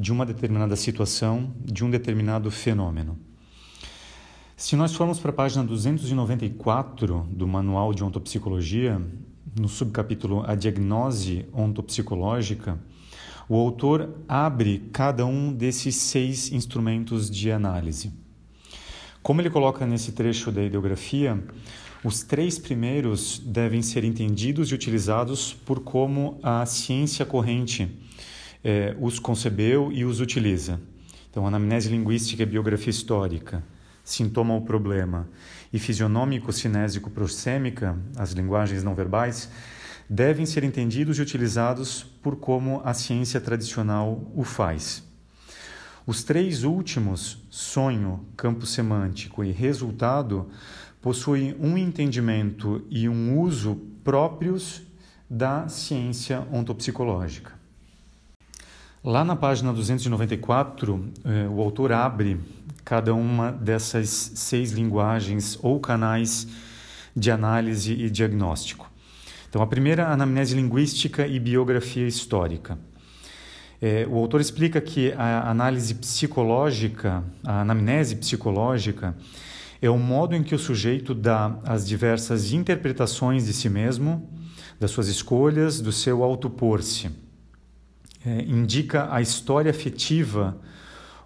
[0.00, 3.18] de uma determinada situação, de um determinado fenômeno.
[4.56, 8.98] Se nós formos para a página 294 do Manual de Ontopsicologia,
[9.54, 12.80] no subcapítulo A Diagnose Ontopsicológica,
[13.46, 18.10] o autor abre cada um desses seis instrumentos de análise.
[19.22, 21.44] Como ele coloca nesse trecho da ideografia,
[22.02, 28.00] os três primeiros devem ser entendidos e utilizados por como a ciência corrente
[28.62, 30.78] é, os concebeu e os utiliza.
[31.30, 33.64] Então, anamnese linguística e biografia histórica,
[34.02, 35.28] sintoma ou problema,
[35.72, 39.48] e fisionômico-cinésico-prosêmica, as linguagens não verbais,
[40.08, 45.08] devem ser entendidos e utilizados por como a ciência tradicional o faz.
[46.04, 50.48] Os três últimos, sonho, campo semântico e resultado,
[51.00, 54.82] possuem um entendimento e um uso próprios
[55.28, 57.59] da ciência ontopsicológica.
[59.02, 62.38] Lá na página 294, eh, o autor abre
[62.84, 66.46] cada uma dessas seis linguagens ou canais
[67.16, 68.92] de análise e diagnóstico.
[69.48, 72.78] Então, a primeira, anamnese linguística e biografia histórica.
[73.80, 79.16] É, o autor explica que a análise psicológica, a anamnese psicológica,
[79.80, 84.28] é o modo em que o sujeito dá as diversas interpretações de si mesmo,
[84.78, 87.29] das suas escolhas, do seu autopor-se
[88.24, 90.58] é, indica a história afetiva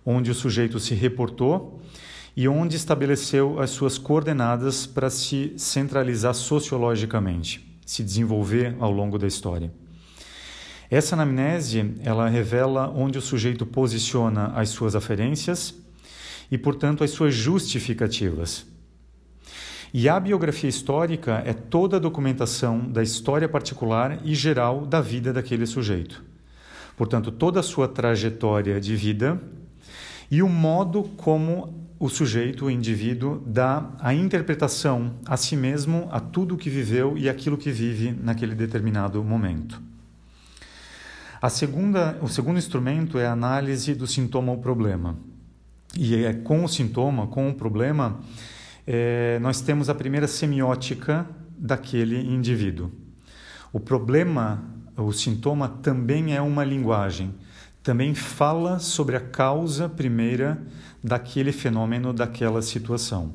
[0.04, 1.80] onde o sujeito se reportou
[2.36, 9.26] e onde estabeleceu as suas coordenadas para se centralizar sociologicamente, se desenvolver ao longo da
[9.26, 9.72] história.
[10.90, 15.74] Essa anamnese, ela revela onde o sujeito posiciona as suas aferências
[16.50, 18.66] e, portanto, as suas justificativas.
[19.92, 25.32] E a biografia histórica é toda a documentação da história particular e geral da vida
[25.32, 26.33] daquele sujeito.
[26.96, 29.40] Portanto, toda a sua trajetória de vida
[30.30, 36.20] e o modo como o sujeito, o indivíduo, dá a interpretação a si mesmo, a
[36.20, 39.80] tudo que viveu e aquilo que vive naquele determinado momento.
[41.40, 45.16] A segunda, o segundo instrumento é a análise do sintoma ou problema.
[45.96, 48.18] E é com o sintoma, com o problema,
[48.86, 51.26] é, nós temos a primeira semiótica
[51.56, 52.90] daquele indivíduo.
[53.72, 57.34] O problema o sintoma também é uma linguagem,
[57.82, 60.62] também fala sobre a causa primeira
[61.02, 63.32] daquele fenômeno, daquela situação.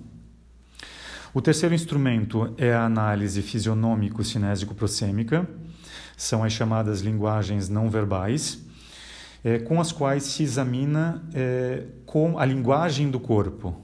[1.34, 5.47] O terceiro instrumento é a análise fisionômico-cinésico-prosêmica,
[6.18, 8.60] são as chamadas linguagens não verbais,
[9.43, 11.86] é, com as quais se examina é,
[12.38, 13.80] a linguagem do corpo,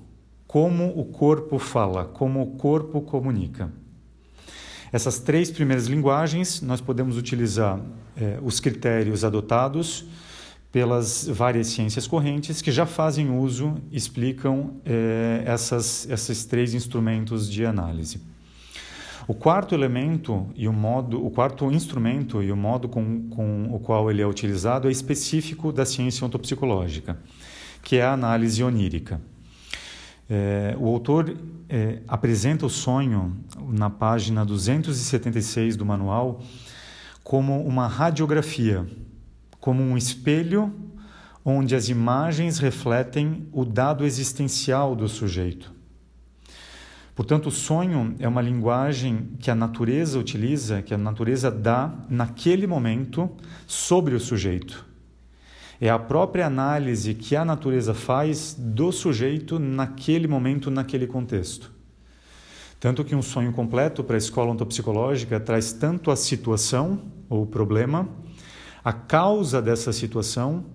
[0.47, 3.71] como o corpo fala, como o corpo comunica.
[4.91, 7.79] Essas três primeiras linguagens, nós podemos utilizar
[8.15, 10.05] eh, os critérios adotados
[10.71, 17.65] pelas várias ciências correntes que já fazem uso, explicam eh, essas, esses três instrumentos de
[17.65, 18.21] análise.
[19.27, 23.79] O quarto elemento e o modo, o quarto instrumento e o modo com, com o
[23.79, 27.17] qual ele é utilizado é específico da ciência ontopsicológica,
[27.81, 29.19] que é a análise onírica.
[30.29, 31.37] É, o autor
[31.69, 33.37] é, apresenta o sonho
[33.69, 36.41] na página 276 do manual
[37.23, 38.87] como uma radiografia,
[39.59, 40.73] como um espelho
[41.43, 45.71] onde as imagens refletem o dado existencial do sujeito.
[47.15, 52.67] Portanto, o sonho é uma linguagem que a natureza utiliza, que a natureza dá naquele
[52.67, 53.29] momento
[53.65, 54.85] sobre o sujeito.
[55.79, 61.71] É a própria análise que a natureza faz do sujeito naquele momento, naquele contexto.
[62.79, 68.07] Tanto que um sonho completo para a escola ontopsicológica traz tanto a situação ou problema,
[68.83, 70.65] a causa dessa situação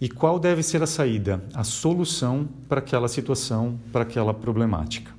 [0.00, 5.12] e qual deve ser a saída, a solução para aquela situação, para aquela problemática.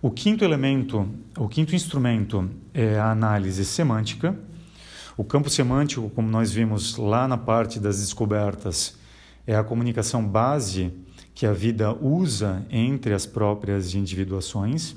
[0.00, 1.08] O quinto elemento,
[1.38, 4.36] o quinto instrumento é a análise semântica
[5.16, 8.96] o campo semântico, como nós vimos lá na parte das descobertas,
[9.46, 10.92] é a comunicação base
[11.34, 14.96] que a vida usa entre as próprias individuações.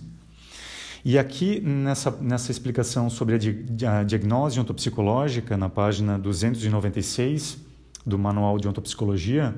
[1.04, 7.58] E aqui, nessa, nessa explicação sobre a, di a diagnose ontopsicológica, na página 296
[8.06, 9.54] do Manual de Ontopsicologia,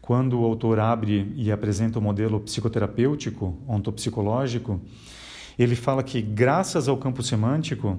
[0.00, 4.80] quando o autor abre e apresenta o modelo psicoterapêutico ontopsicológico,
[5.58, 7.98] ele fala que, graças ao campo semântico,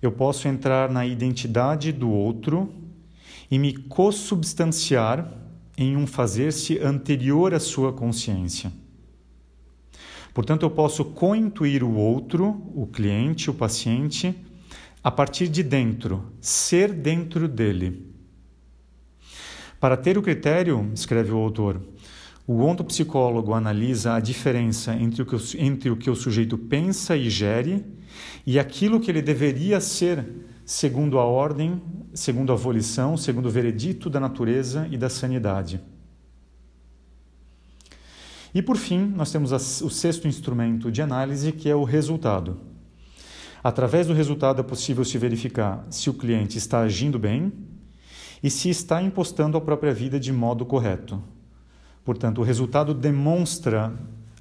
[0.00, 2.72] eu posso entrar na identidade do outro
[3.50, 5.30] e me consubstanciar
[5.76, 8.72] em um fazer-se anterior à sua consciência.
[10.32, 14.34] Portanto, eu posso cointuir o outro, o cliente, o paciente,
[15.02, 18.12] a partir de dentro, ser dentro dele.
[19.80, 21.80] Para ter o critério, escreve o autor,
[22.46, 27.16] o ontopsicólogo analisa a diferença entre o, que o, entre o que o sujeito pensa
[27.16, 27.84] e gere
[28.46, 30.24] e aquilo que ele deveria ser
[30.64, 31.80] segundo a ordem,
[32.12, 35.80] segundo a volição, segundo o veredito da natureza e da sanidade.
[38.54, 39.52] E por fim, nós temos
[39.82, 42.58] o sexto instrumento de análise, que é o resultado.
[43.62, 47.52] Através do resultado é possível se verificar se o cliente está agindo bem
[48.42, 51.22] e se está impostando a própria vida de modo correto.
[52.04, 53.92] Portanto, o resultado demonstra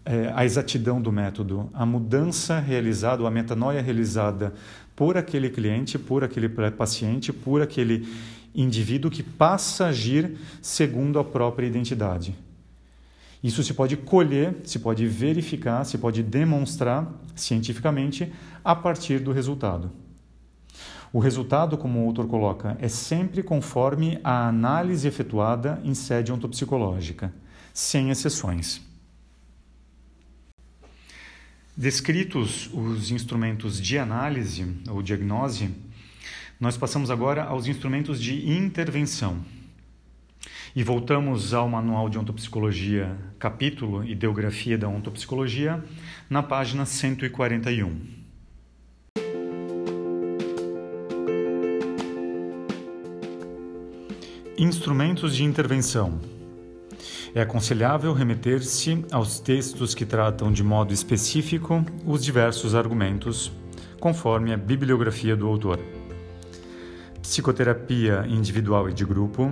[0.06, 4.54] é, a exatidão do método, a mudança realizada, a metanoia realizada
[4.96, 8.08] por aquele cliente, por aquele paciente, por aquele
[8.54, 12.36] indivíduo que passa a agir segundo a própria identidade.
[13.44, 18.32] Isso se pode colher, se pode verificar, se pode demonstrar cientificamente
[18.64, 19.92] a partir do resultado.
[21.12, 27.34] O resultado, como o autor coloca, é sempre conforme a análise efetuada em sede ontopsicológica,
[27.74, 28.82] sem exceções.
[31.78, 35.76] Descritos os instrumentos de análise ou diagnose,
[36.58, 39.44] nós passamos agora aos instrumentos de intervenção.
[40.74, 45.84] E voltamos ao Manual de Ontopsicologia, capítulo Ideografia da Ontopsicologia,
[46.30, 48.00] na página 141.
[54.58, 56.35] Instrumentos de intervenção.
[57.36, 63.52] É aconselhável remeter-se aos textos que tratam de modo específico os diversos argumentos,
[64.00, 65.78] conforme a bibliografia do autor.
[67.22, 69.52] Psicoterapia individual e de grupo,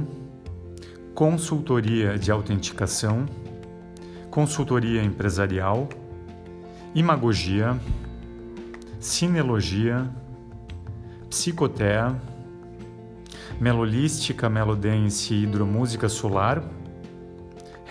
[1.14, 3.26] consultoria de autenticação,
[4.32, 5.90] consultoria empresarial,
[6.96, 7.78] imagogia,
[8.98, 10.10] sinologia,
[11.30, 12.16] psicotea,
[13.60, 16.64] melolística, melodense e hidromúsica solar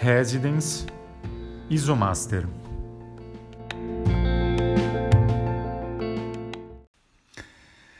[0.03, 0.85] Residence,
[1.71, 2.45] Isomaster.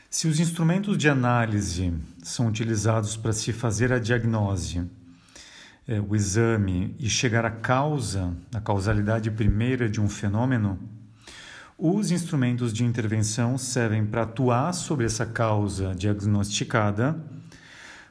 [0.09, 4.83] Se os instrumentos de análise são utilizados para se fazer a diagnose,
[5.87, 10.77] é, o exame e chegar à causa, à causalidade primeira de um fenômeno,
[11.77, 17.17] os instrumentos de intervenção servem para atuar sobre essa causa diagnosticada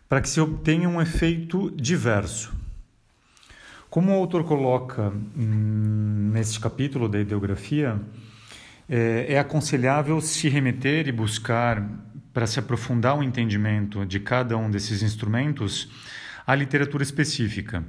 [0.08, 2.61] para que se obtenha um efeito diverso.
[3.92, 8.00] Como o autor coloca hum, neste capítulo da ideografia,
[8.88, 11.86] é, é aconselhável se remeter e buscar,
[12.32, 15.90] para se aprofundar o entendimento de cada um desses instrumentos,
[16.46, 17.84] a literatura específica.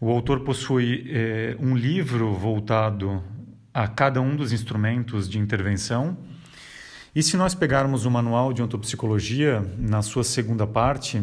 [0.00, 3.20] O autor possui é, um livro voltado
[3.74, 6.16] a cada um dos instrumentos de intervenção.
[7.12, 11.20] E se nós pegarmos o manual de ontopsicologia, na sua segunda parte,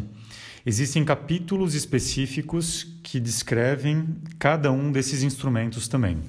[0.69, 6.21] Existem capítulos específicos que descrevem cada um desses instrumentos também.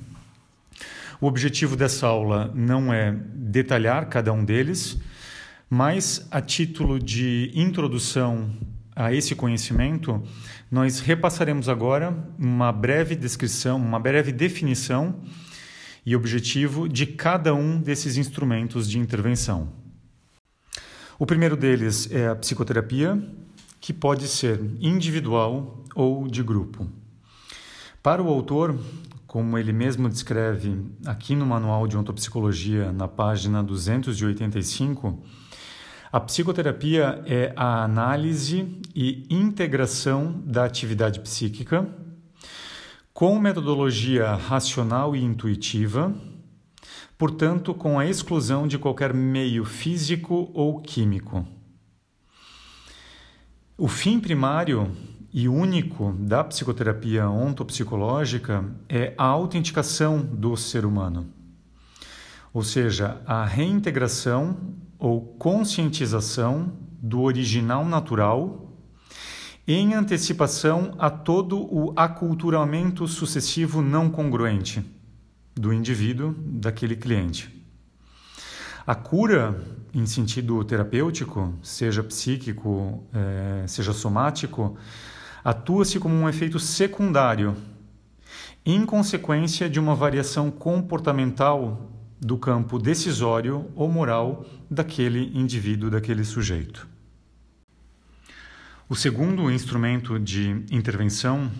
[1.20, 4.96] O objetivo dessa aula não é detalhar cada um deles,
[5.68, 8.56] mas a título de introdução
[8.94, 10.22] a esse conhecimento,
[10.70, 15.16] nós repassaremos agora uma breve descrição, uma breve definição
[16.06, 19.72] e objetivo de cada um desses instrumentos de intervenção.
[21.18, 23.20] O primeiro deles é a psicoterapia,
[23.80, 26.86] que pode ser individual ou de grupo.
[28.02, 28.78] Para o autor,
[29.26, 35.22] como ele mesmo descreve aqui no Manual de Ontopsicologia, na página 285,
[36.10, 41.86] a psicoterapia é a análise e integração da atividade psíquica
[43.12, 46.14] com metodologia racional e intuitiva,
[47.18, 51.44] portanto, com a exclusão de qualquer meio físico ou químico.
[53.80, 54.90] O fim primário
[55.32, 61.28] e único da psicoterapia ontopsicológica é a autenticação do ser humano,
[62.52, 68.76] ou seja, a reintegração ou conscientização do original natural
[69.64, 74.84] em antecipação a todo o aculturamento sucessivo não congruente
[75.54, 77.57] do indivíduo, daquele cliente.
[78.88, 79.62] A cura,
[79.92, 84.78] em sentido terapêutico, seja psíquico, é, seja somático,
[85.44, 87.54] atua-se como um efeito secundário,
[88.64, 96.88] em consequência de uma variação comportamental do campo decisório ou moral daquele indivíduo, daquele sujeito.
[98.88, 101.50] O segundo instrumento de intervenção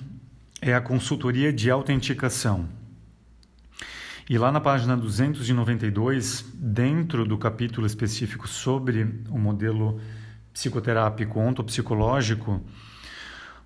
[0.63, 2.78] é a consultoria de autenticação.
[4.31, 9.99] E lá na página 292, dentro do capítulo específico sobre o modelo
[10.53, 12.63] psicoterápico ontopsicológico,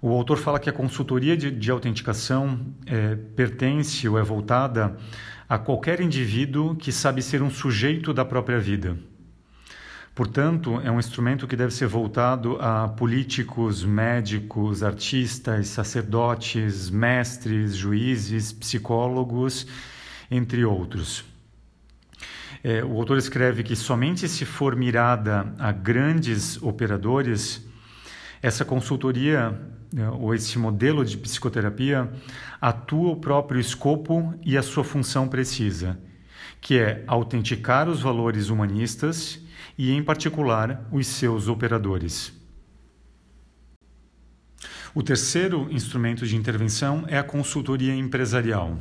[0.00, 4.96] o autor fala que a consultoria de, de autenticação é, pertence ou é voltada
[5.48, 8.96] a qualquer indivíduo que sabe ser um sujeito da própria vida.
[10.14, 18.52] Portanto, é um instrumento que deve ser voltado a políticos, médicos, artistas, sacerdotes, mestres, juízes,
[18.52, 19.66] psicólogos,
[20.32, 21.24] entre outros.
[22.64, 27.66] É, o autor escreve que somente se for mirada a grandes operadores,
[28.40, 29.60] essa consultoria
[29.92, 32.10] né, ou esse modelo de psicoterapia
[32.60, 35.98] atua o próprio escopo e a sua função precisa,
[36.60, 39.40] que é autenticar os valores humanistas
[39.76, 42.32] e, em particular, os seus operadores.
[44.94, 48.78] O terceiro instrumento de intervenção é a consultoria empresarial.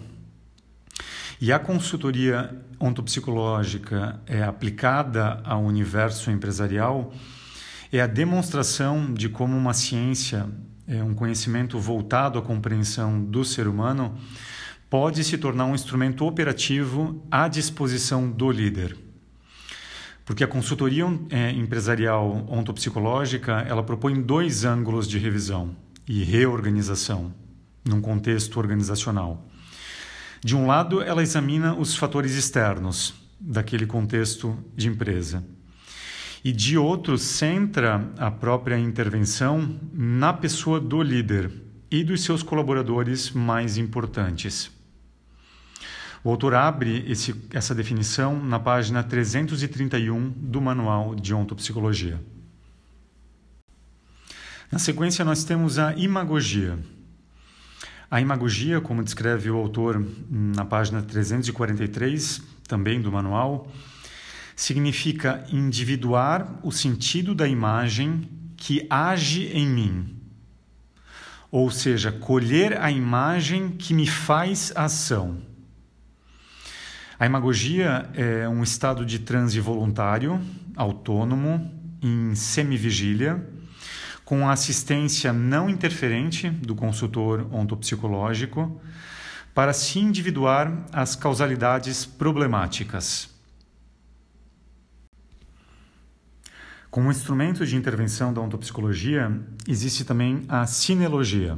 [1.41, 7.11] E a consultoria ontopsicológica é aplicada ao universo empresarial
[7.91, 10.47] é a demonstração de como uma ciência
[10.87, 14.15] é, um conhecimento voltado à compreensão do ser humano,
[14.87, 18.95] pode se tornar um instrumento operativo à disposição do líder.
[20.23, 25.75] Porque a consultoria é, empresarial ontopsicológica, ela propõe dois ângulos de revisão
[26.07, 27.33] e reorganização
[27.83, 29.50] num contexto organizacional.
[30.43, 35.43] De um lado, ela examina os fatores externos daquele contexto de empresa
[36.43, 41.51] e de outro centra a própria intervenção na pessoa do líder
[41.91, 44.71] e dos seus colaboradores mais importantes.
[46.23, 52.19] O autor abre esse, essa definição na página 331 do Manual de Ontopsicologia.
[54.71, 56.79] Na sequência, nós temos a imagogia.
[58.11, 63.71] A imagogia, como descreve o autor na página 343, também do manual,
[64.53, 70.17] significa individuar o sentido da imagem que age em mim.
[71.49, 75.37] Ou seja, colher a imagem que me faz ação.
[77.17, 80.37] A imagogia é um estado de transe voluntário,
[80.75, 83.47] autônomo, em semivigília,
[84.31, 88.79] com assistência não interferente do consultor ontopsicológico,
[89.53, 93.29] para se individuar as causalidades problemáticas.
[96.89, 101.57] Como instrumento de intervenção da ontopsicologia, existe também a sinologia.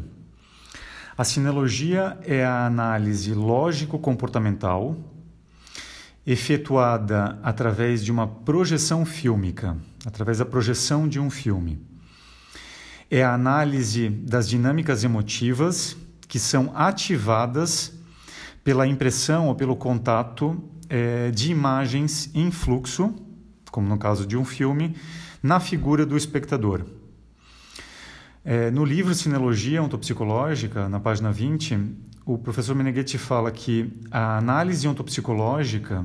[1.15, 4.97] A sinologia é a análise lógico-comportamental
[6.26, 11.92] efetuada através de uma projeção fílmica, através da projeção de um filme.
[13.16, 15.95] É a análise das dinâmicas emotivas
[16.28, 17.93] que são ativadas
[18.64, 20.59] pela impressão ou pelo contato
[20.89, 23.14] é, de imagens em fluxo,
[23.70, 24.95] como no caso de um filme,
[25.43, 26.88] na figura do espectador.
[28.43, 31.95] É, no livro Sinologia Ontopsicológica, na página 20,
[32.26, 36.03] o professor Meneghetti fala que a análise ontopsicológica,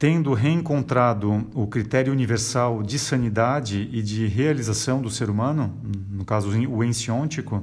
[0.00, 5.78] tendo reencontrado o critério universal de sanidade e de realização do ser humano,
[6.10, 7.62] no caso o ensiôntico,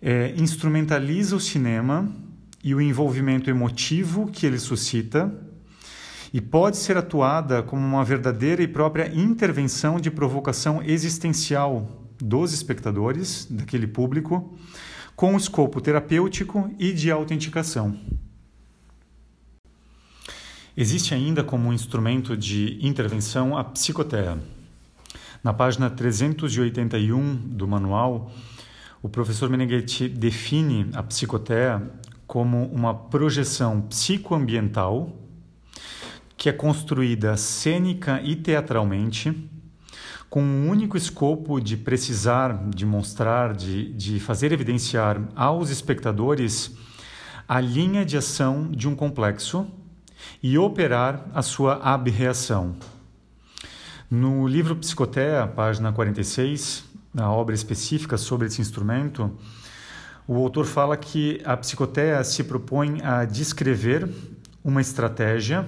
[0.00, 2.08] é, instrumentaliza o cinema
[2.62, 5.34] e o envolvimento emotivo que ele suscita
[6.32, 13.48] e pode ser atuada como uma verdadeira e própria intervenção de provocação existencial dos espectadores,
[13.50, 14.56] daquele público,
[15.16, 17.98] com escopo terapêutico e de autenticação.
[20.80, 24.38] Existe ainda como instrumento de intervenção a psicotéia.
[25.44, 28.32] Na página 381 do manual,
[29.02, 31.82] o professor Meneghetti define a psicotéia
[32.26, 35.14] como uma projeção psicoambiental
[36.34, 39.36] que é construída cênica e teatralmente
[40.30, 46.74] com o um único escopo de precisar, de mostrar, de, de fazer evidenciar aos espectadores
[47.46, 49.70] a linha de ação de um complexo
[50.42, 52.74] e operar a sua abreação.
[54.10, 59.30] No livro Psicotéia, página 46, na obra específica sobre esse instrumento,
[60.26, 64.08] o autor fala que a psicotéia se propõe a descrever
[64.64, 65.66] uma estratégia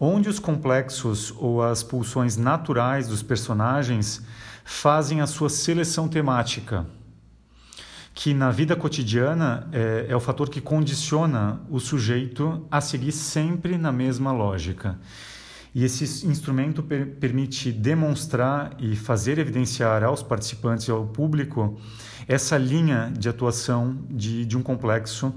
[0.00, 4.22] onde os complexos ou as pulsões naturais dos personagens
[4.64, 6.86] fazem a sua seleção temática,
[8.18, 13.78] que na vida cotidiana é, é o fator que condiciona o sujeito a seguir sempre
[13.78, 14.98] na mesma lógica.
[15.72, 21.80] E esse instrumento per permite demonstrar e fazer evidenciar aos participantes e ao público
[22.26, 25.32] essa linha de atuação de, de um complexo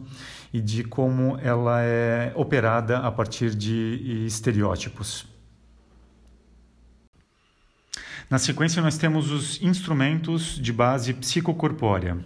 [0.52, 5.28] e de como ela é operada a partir de estereótipos.
[8.28, 12.18] Na sequência, nós temos os instrumentos de base psicocorpórea,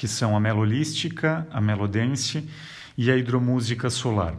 [0.00, 2.48] que são a melolística, a melodense
[2.96, 4.34] e a hidromúsica solar.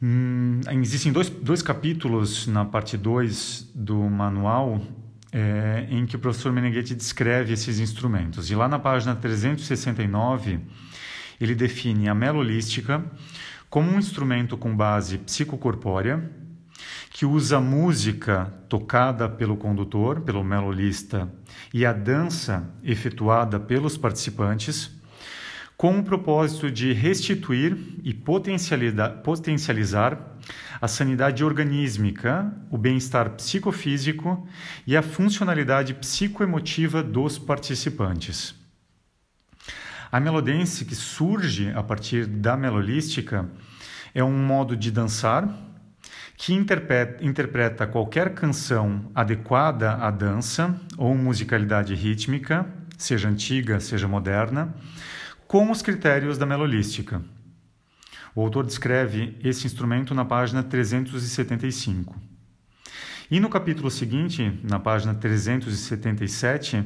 [0.00, 4.80] Hum, existem dois, dois capítulos na parte 2 do manual
[5.32, 8.52] é, em que o professor Meneghetti descreve esses instrumentos.
[8.52, 10.60] E lá na página 369,
[11.40, 13.04] ele define a melolística
[13.68, 16.30] como um instrumento com base psicocorpórea
[17.14, 21.32] que usa música tocada pelo condutor, pelo melolista,
[21.72, 24.90] e a dança efetuada pelos participantes,
[25.76, 29.22] com o propósito de restituir e potencializar
[30.80, 34.44] a sanidade organísmica, o bem-estar psicofísico
[34.84, 38.56] e a funcionalidade psicoemotiva dos participantes.
[40.10, 43.48] A melodense, que surge a partir da melolística,
[44.12, 45.73] é um modo de dançar
[46.44, 52.66] que interpreta, qualquer canção adequada à dança ou musicalidade rítmica,
[52.98, 54.74] seja antiga, seja moderna,
[55.48, 57.22] com os critérios da melolística.
[58.34, 62.14] O autor descreve esse instrumento na página 375.
[63.30, 66.84] E no capítulo seguinte, na página 377,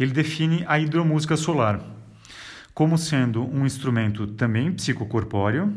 [0.00, 1.80] ele define a hidromúsica solar
[2.74, 5.72] como sendo um instrumento também psicocorpóreo,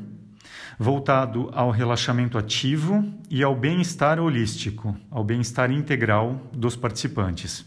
[0.81, 7.63] voltado ao relaxamento ativo e ao bem-estar holístico, ao bem-estar integral dos participantes.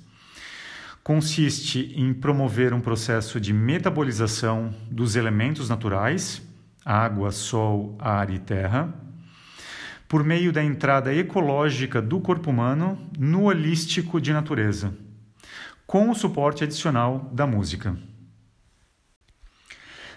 [1.00, 6.42] Consiste em promover um processo de metabolização dos elementos naturais,
[6.84, 8.92] água, sol, ar e terra,
[10.08, 14.92] por meio da entrada ecológica do corpo humano no holístico de natureza,
[15.86, 17.96] com o suporte adicional da música.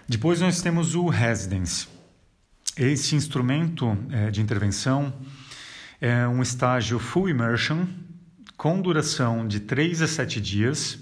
[0.08, 1.97] Depois nós temos o residence.
[2.78, 5.12] Esse instrumento é, de intervenção
[6.00, 7.86] é um estágio full immersion
[8.56, 10.96] com duração de 3 a 7 dias,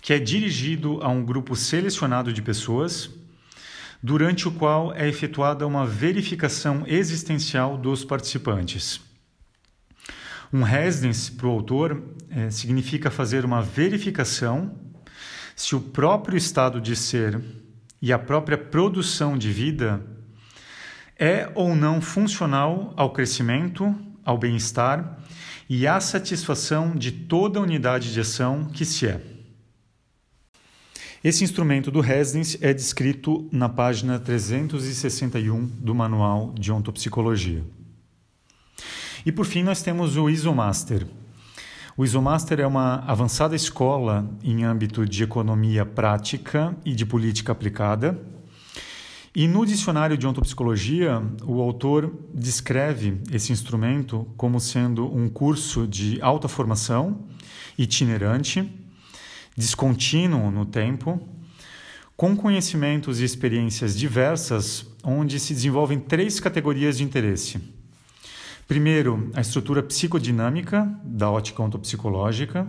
[0.00, 3.10] que é dirigido a um grupo selecionado de pessoas,
[4.00, 9.00] durante o qual é efetuada uma verificação existencial dos participantes.
[10.52, 12.00] Um residence, para o autor,
[12.30, 14.78] é, significa fazer uma verificação
[15.56, 17.42] se o próprio estado de ser
[18.00, 20.16] e a própria produção de vida
[21.18, 23.94] é ou não funcional ao crescimento,
[24.24, 25.18] ao bem-estar
[25.68, 29.20] e à satisfação de toda unidade de ação que se é.
[31.22, 37.64] Esse instrumento do Residence é descrito na página 361 do Manual de Ontopsicologia.
[39.26, 41.06] E por fim, nós temos o Isomaster,
[41.98, 48.16] o Isomaster é uma avançada escola em âmbito de economia prática e de política aplicada.
[49.38, 56.20] E no dicionário de ontopsicologia, o autor descreve esse instrumento como sendo um curso de
[56.20, 57.20] alta formação,
[57.78, 58.68] itinerante,
[59.56, 61.22] descontínuo no tempo,
[62.16, 67.60] com conhecimentos e experiências diversas, onde se desenvolvem três categorias de interesse.
[68.66, 72.66] Primeiro, a estrutura psicodinâmica da ótica ontopsicológica.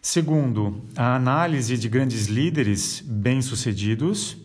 [0.00, 4.41] Segundo, a análise de grandes líderes bem-sucedidos.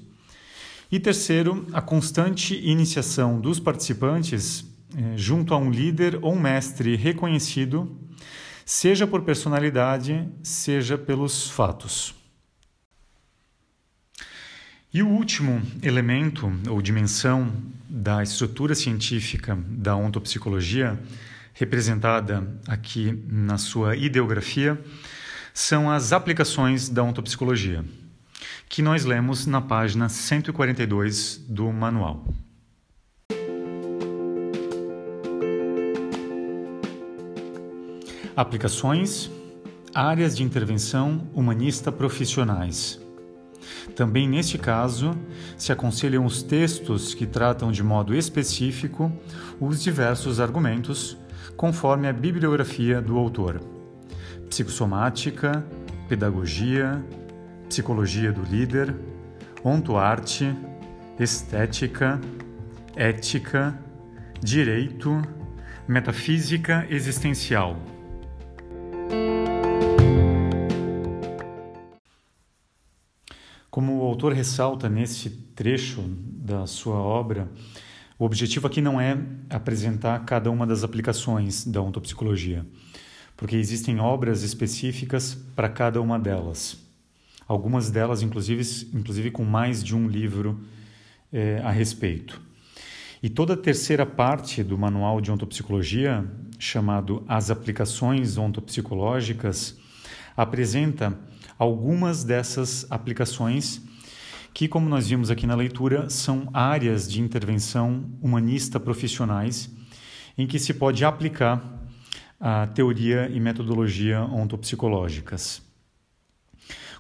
[0.89, 4.65] E terceiro, a constante iniciação dos participantes
[4.95, 7.99] eh, junto a um líder ou um mestre reconhecido,
[8.65, 12.15] seja por personalidade, seja pelos fatos.
[14.93, 17.51] E o último elemento ou dimensão
[17.89, 20.97] da estrutura científica da ontopsicologia,
[21.53, 24.81] representada aqui na sua ideografia,
[25.53, 27.83] são as aplicações da ontopsicologia,
[28.69, 32.25] que nós lemos na página 142 do manual.
[38.35, 39.31] Aplicações,
[39.93, 43.01] áreas de intervenção humanista profissionais.
[43.95, 45.17] Também neste caso,
[45.57, 49.11] se aconselham os textos que tratam de modo específico
[49.59, 51.17] os diversos argumentos,
[51.55, 53.59] conforme a bibliografia do autor.
[54.47, 55.65] Psicossomática,
[56.07, 57.03] pedagogia,
[57.67, 58.95] psicologia do líder,
[59.63, 60.55] ontoarte,
[61.19, 62.19] estética,
[62.95, 63.77] ética,
[64.41, 65.21] direito,
[65.87, 67.77] metafísica existencial.
[73.69, 77.47] Como o autor ressalta nesse trecho da sua obra,
[78.17, 79.15] o objetivo aqui não é
[79.49, 82.65] apresentar cada uma das aplicações da ontopsicologia,
[83.35, 86.86] porque existem obras específicas para cada uma delas.
[87.47, 88.61] Algumas delas, inclusive,
[88.93, 90.59] inclusive com mais de um livro
[91.31, 92.41] é, a respeito.
[93.21, 96.25] E toda a terceira parte do manual de ontopsicologia,
[96.59, 99.77] chamado As Aplicações Ontopsicológicas,
[100.35, 101.17] apresenta
[101.57, 103.81] algumas dessas aplicações
[104.53, 109.69] que, como nós vimos aqui na leitura, são áreas de intervenção humanista profissionais
[110.37, 111.63] em que se pode aplicar
[112.39, 115.66] a teoria e metodologia ontopsicológicas.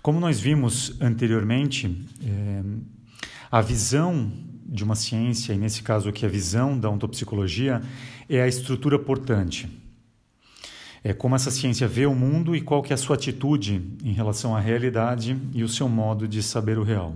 [0.01, 2.63] Como nós vimos anteriormente, é,
[3.51, 4.31] a visão
[4.65, 7.81] de uma ciência, e nesse caso aqui a visão da ontopsicologia,
[8.29, 9.69] é a estrutura portante
[11.07, 14.11] é, como essa ciência vê o mundo e qual que é a sua atitude em
[14.11, 17.15] relação à realidade e o seu modo de saber o real.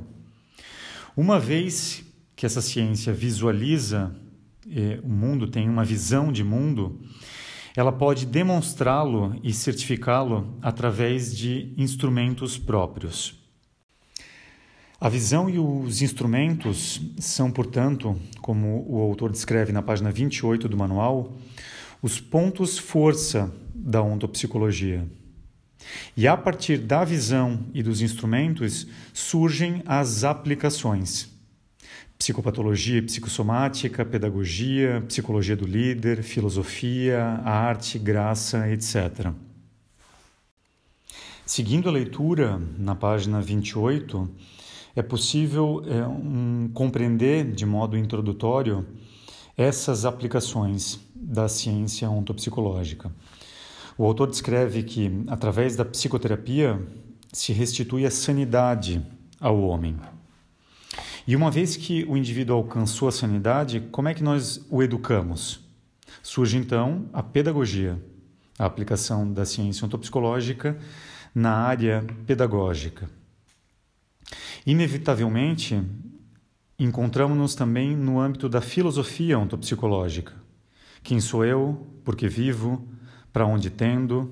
[1.16, 2.02] Uma vez
[2.34, 4.16] que essa ciência visualiza
[4.70, 7.02] é, o mundo, tem uma visão de mundo,
[7.76, 13.40] ela pode demonstrá-lo e certificá-lo através de instrumentos próprios.
[15.00, 20.78] A visão e os instrumentos são, portanto, como o autor descreve na página 28 do
[20.78, 21.34] manual,
[22.02, 25.08] os pontos força da ontopsicologia.
[26.16, 31.30] E a partir da visão e dos instrumentos surgem as aplicações.
[32.22, 39.32] Psicopatologia psicossomática, pedagogia, psicologia do líder, filosofia, arte, graça, etc.
[41.44, 44.30] Seguindo a leitura na página 28,
[44.96, 48.86] é possível é, um, compreender de modo introdutório
[49.58, 53.12] essas aplicações da ciência ontopsicológica.
[53.98, 56.80] O autor descreve que, através da psicoterapia,
[57.34, 59.04] se restitui a sanidade
[59.40, 59.98] ao homem.
[61.28, 65.60] E uma vez que o indivíduo alcançou a sanidade, como é que nós o educamos?
[66.22, 68.02] Surge então a pedagogia,
[68.58, 70.78] a aplicação da ciência ontopsicológica
[71.34, 73.10] na área pedagógica.
[74.66, 75.82] Inevitavelmente,
[76.78, 80.34] encontramos-nos também no âmbito da filosofia ontopsicológica.
[81.04, 81.88] Quem sou eu?
[82.04, 82.88] Por que vivo?
[83.32, 84.32] para onde tendo.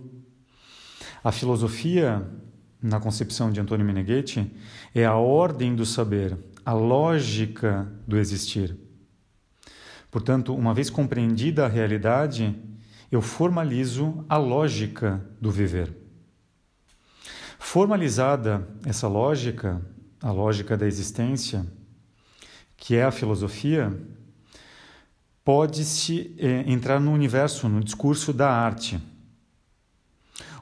[1.23, 2.25] A filosofia,
[2.81, 4.51] na concepção de Antônio Meneghetti,
[4.93, 6.37] é a ordem do saber,
[6.69, 8.77] a lógica do existir.
[10.11, 12.55] Portanto, uma vez compreendida a realidade,
[13.11, 15.91] eu formalizo a lógica do viver.
[17.57, 19.81] Formalizada essa lógica,
[20.21, 21.65] a lógica da existência,
[22.77, 23.91] que é a filosofia,
[25.43, 29.01] pode-se é, entrar no universo, no discurso da arte.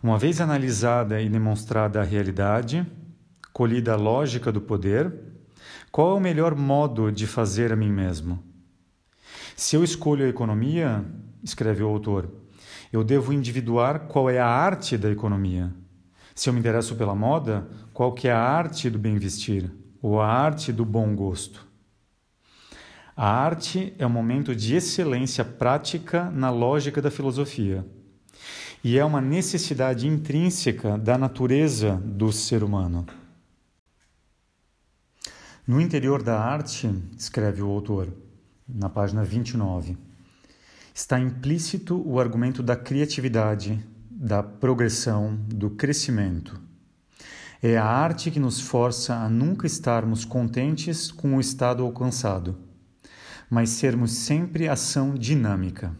[0.02, 2.88] Uma vez analisada e demonstrada a realidade,
[3.52, 5.27] colhida a lógica do poder,
[5.98, 8.38] qual é o melhor modo de fazer a mim mesmo?
[9.56, 11.04] Se eu escolho a economia,
[11.44, 12.30] escreve o autor,
[12.94, 15.74] eu devo individuar qual é a arte da economia.
[16.36, 20.22] Se eu me interesso pela moda, qual que é a arte do bem vestir ou
[20.22, 21.66] a arte do bom gosto?
[23.16, 27.84] A arte é um momento de excelência prática na lógica da filosofia.
[28.84, 33.04] E é uma necessidade intrínseca da natureza do ser humano.
[35.68, 38.14] No interior da arte, escreve o autor,
[38.66, 39.98] na página 29,
[40.96, 46.58] está implícito o argumento da criatividade, da progressão, do crescimento.
[47.62, 52.58] É a arte que nos força a nunca estarmos contentes com o estado alcançado,
[53.50, 55.94] mas sermos sempre ação dinâmica.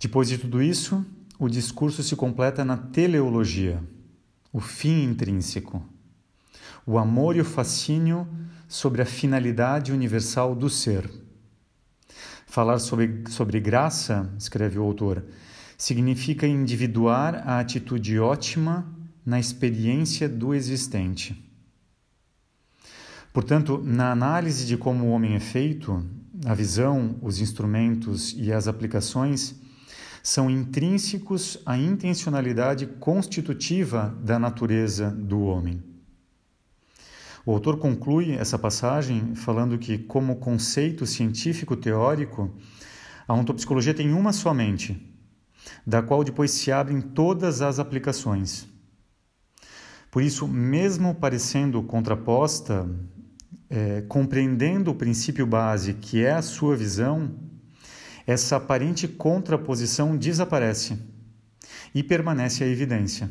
[0.00, 1.06] Depois de tudo isso,
[1.38, 3.80] o discurso se completa na teleologia,
[4.52, 5.86] o fim intrínseco,
[6.88, 8.26] o amor e o fascínio
[8.66, 11.06] sobre a finalidade universal do ser.
[12.46, 15.22] Falar sobre, sobre graça, escreve o autor,
[15.76, 18.90] significa individuar a atitude ótima
[19.24, 21.36] na experiência do existente.
[23.34, 26.02] Portanto, na análise de como o homem é feito,
[26.46, 29.54] a visão, os instrumentos e as aplicações
[30.22, 35.87] são intrínsecos à intencionalidade constitutiva da natureza do homem.
[37.48, 42.54] O autor conclui essa passagem falando que, como conceito científico teórico,
[43.26, 45.02] a ontopsicologia tem uma só mente,
[45.86, 48.68] da qual depois se abrem todas as aplicações.
[50.10, 52.86] Por isso, mesmo parecendo contraposta,
[53.70, 57.34] é, compreendendo o princípio base que é a sua visão,
[58.26, 60.98] essa aparente contraposição desaparece
[61.94, 63.30] e permanece a evidência.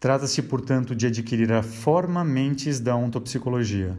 [0.00, 3.98] Trata-se, portanto, de adquirir a forma mentes da ontopsicologia,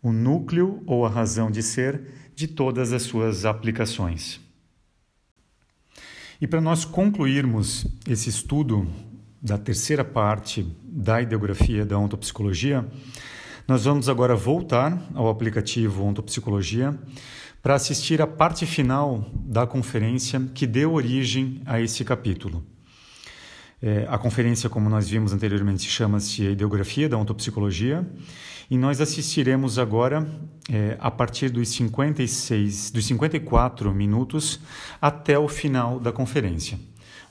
[0.00, 4.40] o núcleo ou a razão de ser de todas as suas aplicações.
[6.40, 8.86] E para nós concluirmos esse estudo
[9.40, 12.88] da terceira parte da ideografia da ontopsicologia,
[13.66, 16.98] nós vamos agora voltar ao aplicativo Ontopsicologia
[17.62, 22.71] para assistir a parte final da conferência que deu origem a esse capítulo.
[23.82, 28.08] É, a conferência, como nós vimos anteriormente, chama-se Ideografia da Ontopsicologia
[28.70, 30.24] e nós assistiremos agora
[30.70, 34.60] é, a partir dos 56, dos 54 minutos
[35.00, 36.78] até o final da conferência.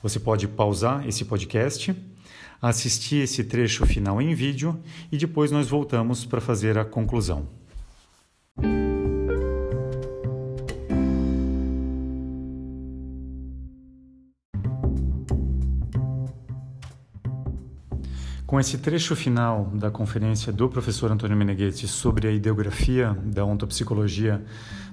[0.02, 1.96] Você pode pausar esse podcast,
[2.60, 4.78] assistir esse trecho final em vídeo
[5.10, 7.48] e depois nós voltamos para fazer a conclusão.
[18.52, 24.44] Com esse trecho final da conferência do professor Antônio Meneghetti sobre a ideografia da ontopsicologia,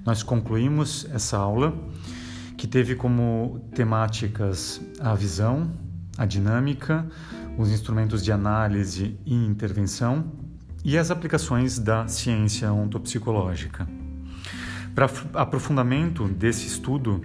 [0.02, 1.78] nós concluímos essa aula,
[2.56, 5.70] que teve como temáticas a visão,
[6.16, 7.06] a dinâmica,
[7.58, 10.32] os instrumentos de análise e intervenção
[10.82, 13.86] e as aplicações da ciência ontopsicológica.
[14.94, 15.04] Para
[15.34, 17.22] aprofundamento desse estudo,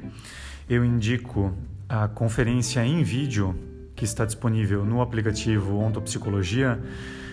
[0.70, 1.54] eu indico
[1.88, 3.58] a conferência em vídeo
[3.96, 6.80] que está disponível no aplicativo Ontopsicologia,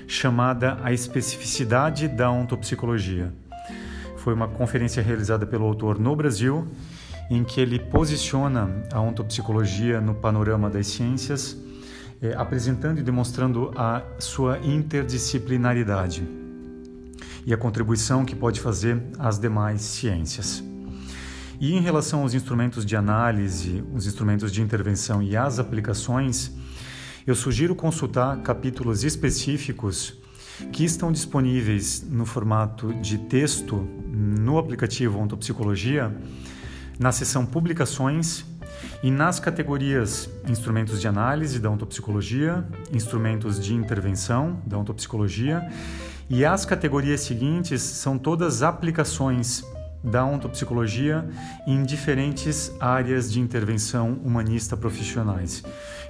[0.06, 3.32] chamada A Especificidade da Ontopsicologia.
[4.16, 6.68] Foi uma conferência realizada pelo autor no Brasil,
[7.28, 11.56] em que ele posiciona a ontopsicologia no panorama das ciências,
[12.20, 16.22] eh, apresentando e demonstrando a sua interdisciplinaridade
[17.44, 20.62] e a contribuição que pode fazer às demais ciências.
[21.62, 26.50] E em relação aos instrumentos de análise, os instrumentos de intervenção e as aplicações,
[27.24, 30.18] eu sugiro consultar capítulos específicos
[30.72, 33.76] que estão disponíveis no formato de texto
[34.12, 36.12] no aplicativo Ontopsicologia,
[36.98, 38.44] na seção Publicações
[39.00, 45.64] e nas categorias Instrumentos de Análise da Ontopsicologia, Instrumentos de Intervenção da Ontopsicologia
[46.28, 49.64] e as categorias seguintes são todas aplicações
[50.02, 51.28] da ontopsicologia
[51.66, 55.62] em diferentes áreas de intervenção humanista profissionais.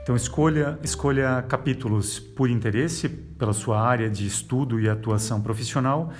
[0.02, 6.12] Então escolha escolha capítulos por interesse pela sua área de estudo e atuação profissional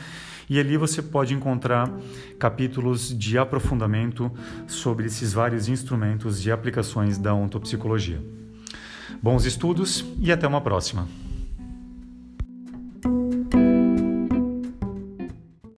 [0.49, 1.91] e ali você pode encontrar
[2.39, 4.31] capítulos de aprofundamento
[4.66, 8.23] sobre esses vários instrumentos de aplicações da ontopsicologia.
[9.23, 11.22] Bons estudos e até uma próxima.